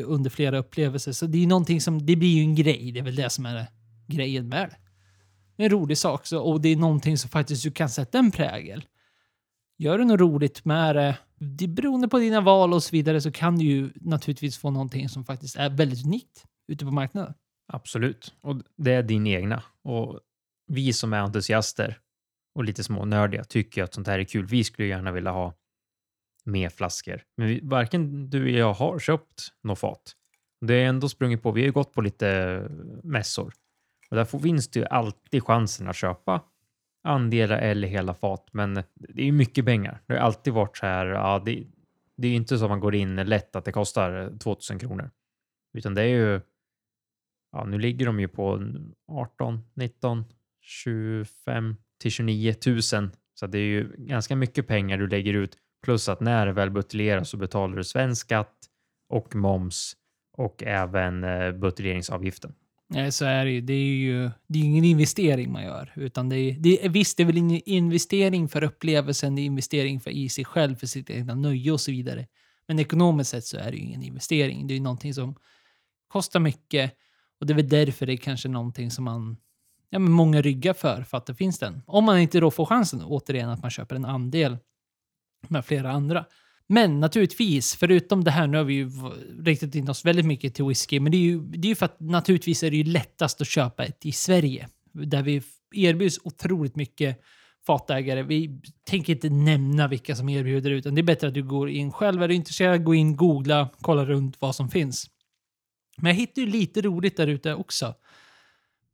[0.00, 1.12] under flera upplevelser.
[1.12, 2.92] Så det är någonting som, det blir ju en grej.
[2.92, 3.66] Det är väl det som är
[4.08, 4.76] grejen med det.
[5.56, 8.18] Det är en rolig sak så, och det är någonting som faktiskt du kan sätta
[8.18, 8.84] en prägel.
[9.78, 13.32] Gör du något roligt med det, det beroende på dina val och så vidare, så
[13.32, 17.34] kan du ju naturligtvis få någonting som faktiskt är väldigt unikt ute på marknaden.
[17.72, 18.34] Absolut.
[18.40, 19.62] Och det är din egna.
[19.84, 20.20] Och
[20.66, 21.98] vi som är entusiaster
[22.54, 24.46] och lite smånördiga tycker att sånt här är kul.
[24.46, 25.54] Vi skulle gärna vilja ha
[26.44, 27.22] med flaskor.
[27.36, 30.12] Men vi, varken du eller jag har köpt något fat.
[30.60, 31.52] Det är ändå sprungit på.
[31.52, 32.70] Vi har ju gått på lite eh,
[33.02, 33.52] mässor
[34.12, 36.40] och där finns det ju alltid chansen att köpa
[37.02, 38.48] andelar eller hela fat.
[38.52, 40.02] Men det är ju mycket pengar.
[40.06, 41.06] Det har alltid varit så här.
[41.06, 41.66] Ja, det,
[42.16, 44.78] det är ju inte så att man går in lätt att det kostar eh, 2000
[44.78, 45.10] kronor,
[45.74, 46.40] utan det är ju.
[47.52, 48.62] Ja, nu ligger de ju på
[49.08, 50.24] 18, 19,
[50.60, 52.82] 25 till 29 000.
[53.34, 56.70] Så det är ju ganska mycket pengar du lägger ut Plus att när det väl
[56.70, 58.54] buteljeras så betalar du svensk skatt
[59.08, 59.96] och moms
[60.36, 62.54] och även eh, buteljeringsavgiften.
[62.88, 63.60] Nej, så är det ju.
[63.60, 65.92] Det är ju det är ingen investering man gör.
[65.96, 69.44] Utan det är, det är, visst, det är väl en investering för upplevelsen, det är
[69.44, 72.26] investering för i sig själv, för sitt egna nöje och så vidare.
[72.68, 74.66] Men ekonomiskt sett så är det ju ingen investering.
[74.66, 75.34] Det är ju någonting som
[76.08, 76.92] kostar mycket
[77.40, 79.36] och det är väl därför det är kanske någonting som man
[79.90, 81.82] ja, men många ryggar för, för att det finns den.
[81.86, 84.58] Om man inte då får chansen, återigen, att man köper en andel
[85.48, 86.24] med flera andra.
[86.66, 88.90] Men naturligtvis, förutom det här, nu har vi ju
[89.44, 91.86] riktat in oss väldigt mycket till whisky, men det är ju, det är ju för
[91.86, 94.68] att naturligtvis är det ju lättast att köpa ett i Sverige.
[94.92, 95.42] Där vi
[95.74, 97.22] erbjuds otroligt mycket
[97.66, 98.22] fatägare.
[98.22, 101.92] Vi tänker inte nämna vilka som erbjuder utan det är bättre att du går in
[101.92, 102.22] själv.
[102.22, 105.10] Är du intresserad, gå in, googla, kolla runt vad som finns.
[105.96, 107.94] Men jag hittar ju lite roligt där ute också.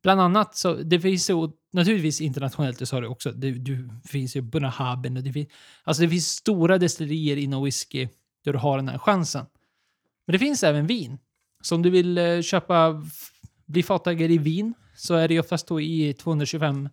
[0.03, 4.35] Bland annat så, det finns ju naturligtvis internationellt, det sa du också, det, det finns
[4.35, 5.49] ju Bunahaben och det finns,
[5.83, 8.07] alltså det finns stora destillerier inom whisky
[8.43, 9.45] där du har den här chansen.
[10.25, 11.17] Men det finns även vin.
[11.61, 13.03] Så om du vill eh, köpa,
[13.65, 16.89] bli fatägare i vin så är det oftast då i 225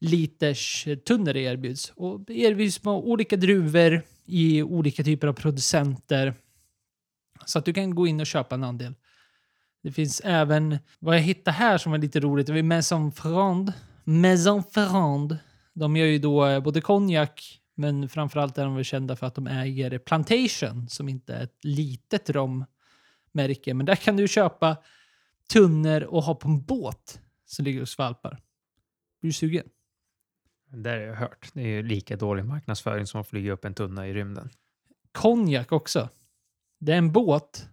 [0.00, 1.92] liters tunnor det erbjuds.
[1.96, 6.34] Och det erbjuds med olika druvor i olika typer av producenter.
[7.44, 8.94] Så att du kan gå in och köpa en andel.
[9.82, 13.72] Det finns även, vad jag hittade här som var lite roligt, det var Maison Ferrand.
[14.04, 15.38] Maison Ferrand.
[15.74, 19.34] De gör ju då eh, både konjak, men framförallt är de väl kända för att
[19.34, 23.74] de äger Plantation, som inte är ett litet rommärke.
[23.74, 24.76] Men där kan du köpa
[25.52, 28.40] tunnor och ha på en båt som ligger och skvalpar.
[29.20, 29.68] Blir du sugen?
[30.70, 31.50] Det har jag hört.
[31.52, 34.50] Det är ju lika dålig marknadsföring som att flyga upp en tunna i rymden.
[35.12, 36.08] Konjak också.
[36.78, 37.68] Det är en båt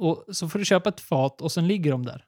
[0.00, 2.24] och så får du köpa ett fat och sen ligger de där.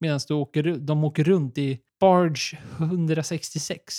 [0.00, 3.94] Medan du åker, de åker runt i Barge 166.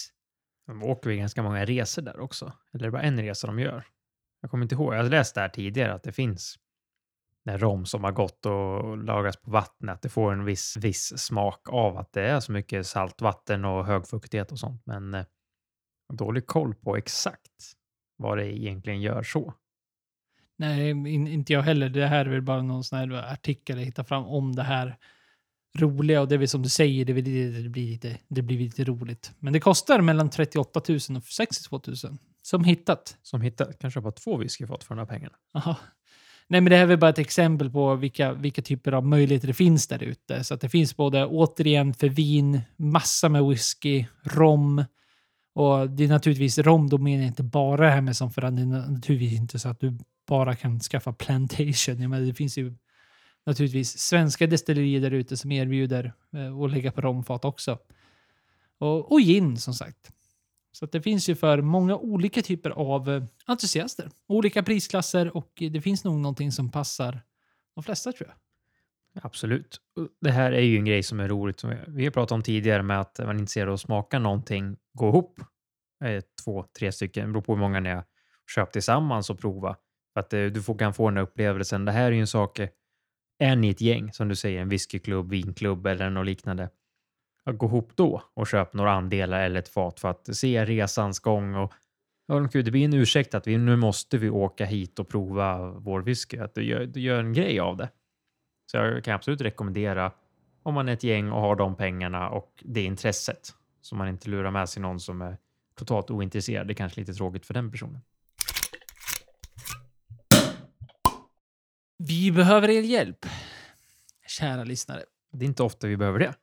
[0.67, 2.53] De åker vi ganska många resor där också.
[2.73, 3.85] Eller är det bara en resa de gör?
[4.41, 4.93] Jag kommer inte ihåg.
[4.93, 6.55] Jag har läst där tidigare att det finns
[7.45, 10.01] den rom som har gått och lagras på vattnet.
[10.01, 14.07] Det får en viss, viss smak av att det är så mycket saltvatten och hög
[14.07, 14.81] fuktighet och sånt.
[14.85, 15.25] Men eh,
[16.13, 17.73] dålig koll på exakt
[18.17, 19.53] vad det egentligen gör så.
[20.61, 21.89] Nej, in, inte jag heller.
[21.89, 24.97] Det här är väl bara någon sån här artikel jag hittar fram om det här
[25.77, 28.59] roliga och det är väl som du säger, det, blir, det, blir lite, det blir
[28.59, 29.31] lite roligt.
[29.39, 31.95] Men det kostar mellan 38 000 och 62 000
[32.41, 33.17] som hittat.
[33.21, 35.35] Som hittat kanske bara två whiskyfat för de här pengarna.
[35.53, 35.75] Aha.
[36.47, 39.47] Nej, men det här är väl bara ett exempel på vilka, vilka typer av möjligheter
[39.47, 40.43] det finns där ute.
[40.43, 44.85] Så att det finns både, återigen, för vin, massa med whisky, rom.
[45.53, 48.41] Och det är naturligtvis rom, då menar jag inte bara det här med som för
[48.41, 49.97] det är naturligtvis inte så att du
[50.31, 52.01] bara kan skaffa plantation.
[52.01, 52.73] Jag menar, det finns ju
[53.45, 57.79] naturligtvis svenska destillerier där ute som erbjuder eh, att lägga på romfat också.
[58.77, 60.11] Och, och gin som sagt.
[60.71, 64.09] Så att det finns ju för många olika typer av eh, entusiaster.
[64.27, 67.21] Olika prisklasser och det finns nog någonting som passar
[67.75, 68.37] de flesta tror jag.
[69.25, 69.81] Absolut.
[70.21, 71.59] Det här är ju en grej som är roligt.
[71.59, 74.77] Som vi har pratat om tidigare med att man är intresserad av att smaka någonting,
[74.93, 75.39] gå ihop
[76.03, 78.03] eh, två, tre stycken, det beror på hur många ni har
[78.55, 79.75] köpt tillsammans och prova.
[80.13, 81.85] För att eh, du får, kan få den här upplevelsen.
[81.85, 82.69] Det här är ju en sak, eh,
[83.39, 86.69] är ni ett gäng, som du säger, en whiskyklubb, vinklubb eller något liknande,
[87.43, 91.19] att gå ihop då och köpa några andelar eller ett fat för att se resans
[91.19, 91.73] gång och
[92.27, 96.01] ja, det blir en ursäkt att vi, nu måste vi åka hit och prova vår
[96.01, 96.37] whisky.
[96.37, 97.89] Att du gör, du gör en grej av det.
[98.71, 100.11] Så jag kan absolut rekommendera
[100.63, 103.55] om man är ett gäng och har de pengarna och det intresset.
[103.81, 105.37] Så man inte lurar med sig någon som är
[105.75, 106.67] totalt ointresserad.
[106.67, 108.01] Det är kanske lite tråkigt för den personen.
[112.07, 113.25] Vi behöver er hjälp,
[114.27, 115.03] kära lyssnare.
[115.33, 116.33] Det är inte ofta vi behöver det.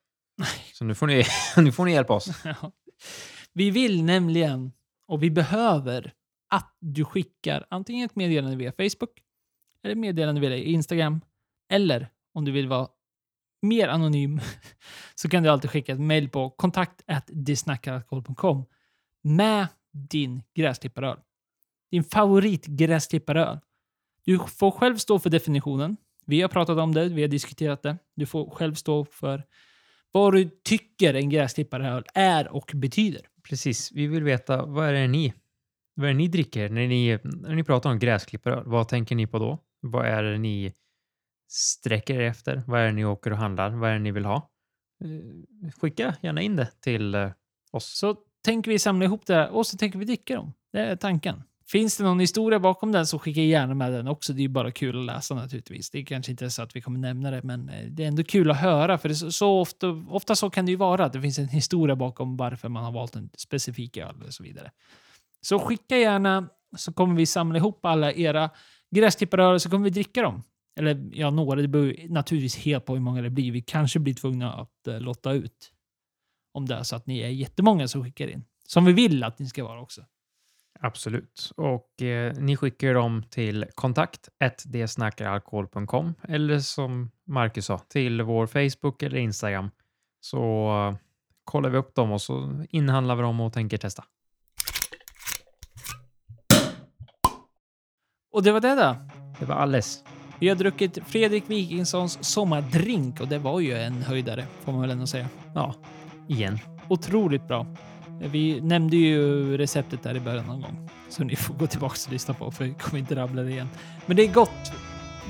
[0.75, 1.25] Så nu får ni,
[1.57, 2.29] nu får ni hjälpa oss.
[2.45, 2.73] Ja.
[3.53, 4.73] Vi vill nämligen,
[5.07, 6.13] och vi behöver,
[6.49, 9.23] att du skickar antingen ett meddelande via Facebook
[9.83, 11.21] eller ett meddelande via Instagram.
[11.73, 12.89] Eller om du vill vara
[13.63, 14.41] mer anonym
[15.15, 17.03] så kan du alltid skicka ett mejl på kontakt
[19.23, 21.19] med din gräsklipparöl.
[21.91, 23.59] Din favorit gräsklipparöl.
[24.29, 25.97] Du får själv stå för definitionen.
[26.27, 27.99] Vi har pratat om det, vi har diskuterat det.
[28.15, 29.45] Du får själv stå för
[30.13, 33.23] vad du tycker en gräsklipparöl är och betyder.
[33.49, 35.35] Precis, vi vill veta vad är det ni,
[35.95, 38.63] vad är det ni dricker när ni, när ni pratar om gräsklipparöl?
[38.67, 39.59] Vad tänker ni på då?
[39.81, 40.73] Vad är det ni
[41.49, 42.63] sträcker er efter?
[42.67, 43.71] Vad är det ni åker och handlar?
[43.71, 44.51] Vad är det ni vill ha?
[45.05, 47.31] Eh, skicka gärna in det till eh,
[47.71, 47.99] oss.
[47.99, 50.53] Så tänker vi samla ihop det här och så tänker vi dricka dem.
[50.73, 51.43] Det är tanken.
[51.71, 54.33] Finns det någon historia bakom den så skicka gärna med den också.
[54.33, 55.91] Det är ju bara kul att läsa naturligtvis.
[55.91, 58.09] Det är kanske inte är så att vi kommer nämna det, men eh, det är
[58.09, 58.99] ändå kul att höra.
[58.99, 61.49] För det så, så ofta, ofta så kan det ju vara att det finns en
[61.49, 64.71] historia bakom varför man har valt en specifik öl och så vidare.
[65.41, 68.51] Så skicka gärna så kommer vi samla ihop alla era
[68.91, 70.43] gräsklipparörer så kommer vi dricka dem.
[70.79, 71.63] Eller ja, några.
[71.63, 73.53] Det beror naturligtvis helt på hur många det blir.
[73.53, 75.73] Vi kanske blir tvungna att uh, lotta ut.
[76.53, 78.45] Om det är så att ni är jättemånga som skickar in.
[78.67, 80.05] Som vi vill att ni ska vara också.
[80.81, 81.51] Absolut.
[81.57, 84.29] Och eh, ni skickar dem till kontakt
[84.65, 89.71] dsnackaralkohol.com eller som Marcus sa, till vår Facebook eller Instagram.
[90.21, 90.97] Så uh,
[91.45, 94.05] kollar vi upp dem och så inhandlar vi dem och tänker testa.
[98.33, 98.97] Och det var det då.
[99.39, 100.05] Det var alles.
[100.41, 104.91] Vi har druckit Fredrik Wikingssons sommardrink och det var ju en höjdare, får man väl
[104.91, 105.29] ändå säga.
[105.55, 105.75] Ja,
[106.29, 106.59] igen.
[106.89, 107.67] Otroligt bra.
[108.21, 110.89] Vi nämnde ju receptet där i början någon gång.
[111.09, 113.69] Så ni får gå tillbaka och lyssna på för vi kommer inte rabbla det igen.
[114.07, 114.73] Men det är gott.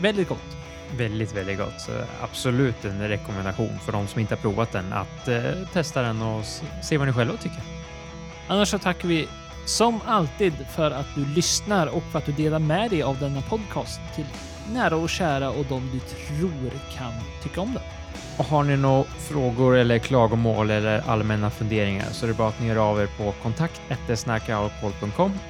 [0.01, 0.57] Väldigt gott.
[0.97, 1.81] Väldigt, väldigt gott.
[1.81, 6.23] Så absolut en rekommendation för de som inte har provat den att eh, testa den
[6.23, 6.45] och
[6.83, 7.63] se vad ni själva tycker.
[8.49, 9.29] Annars så tackar vi
[9.67, 13.41] som alltid för att du lyssnar och för att du delar med dig av denna
[13.41, 14.27] podcast till
[14.73, 17.13] nära och kära och de du tror kan
[17.43, 17.83] tycka om den.
[18.37, 22.61] Och har ni några frågor eller klagomål eller allmänna funderingar så är det bara att
[22.61, 23.81] ni hör av er på kontakt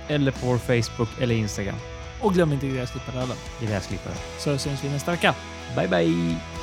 [0.08, 1.76] eller på vår Facebook eller Instagram.
[2.20, 3.28] Och glöm inte gräsklipparen.
[3.60, 4.14] Gräsklippare.
[4.38, 5.34] Så syns vi nästa vecka.
[5.76, 6.57] Bye bye!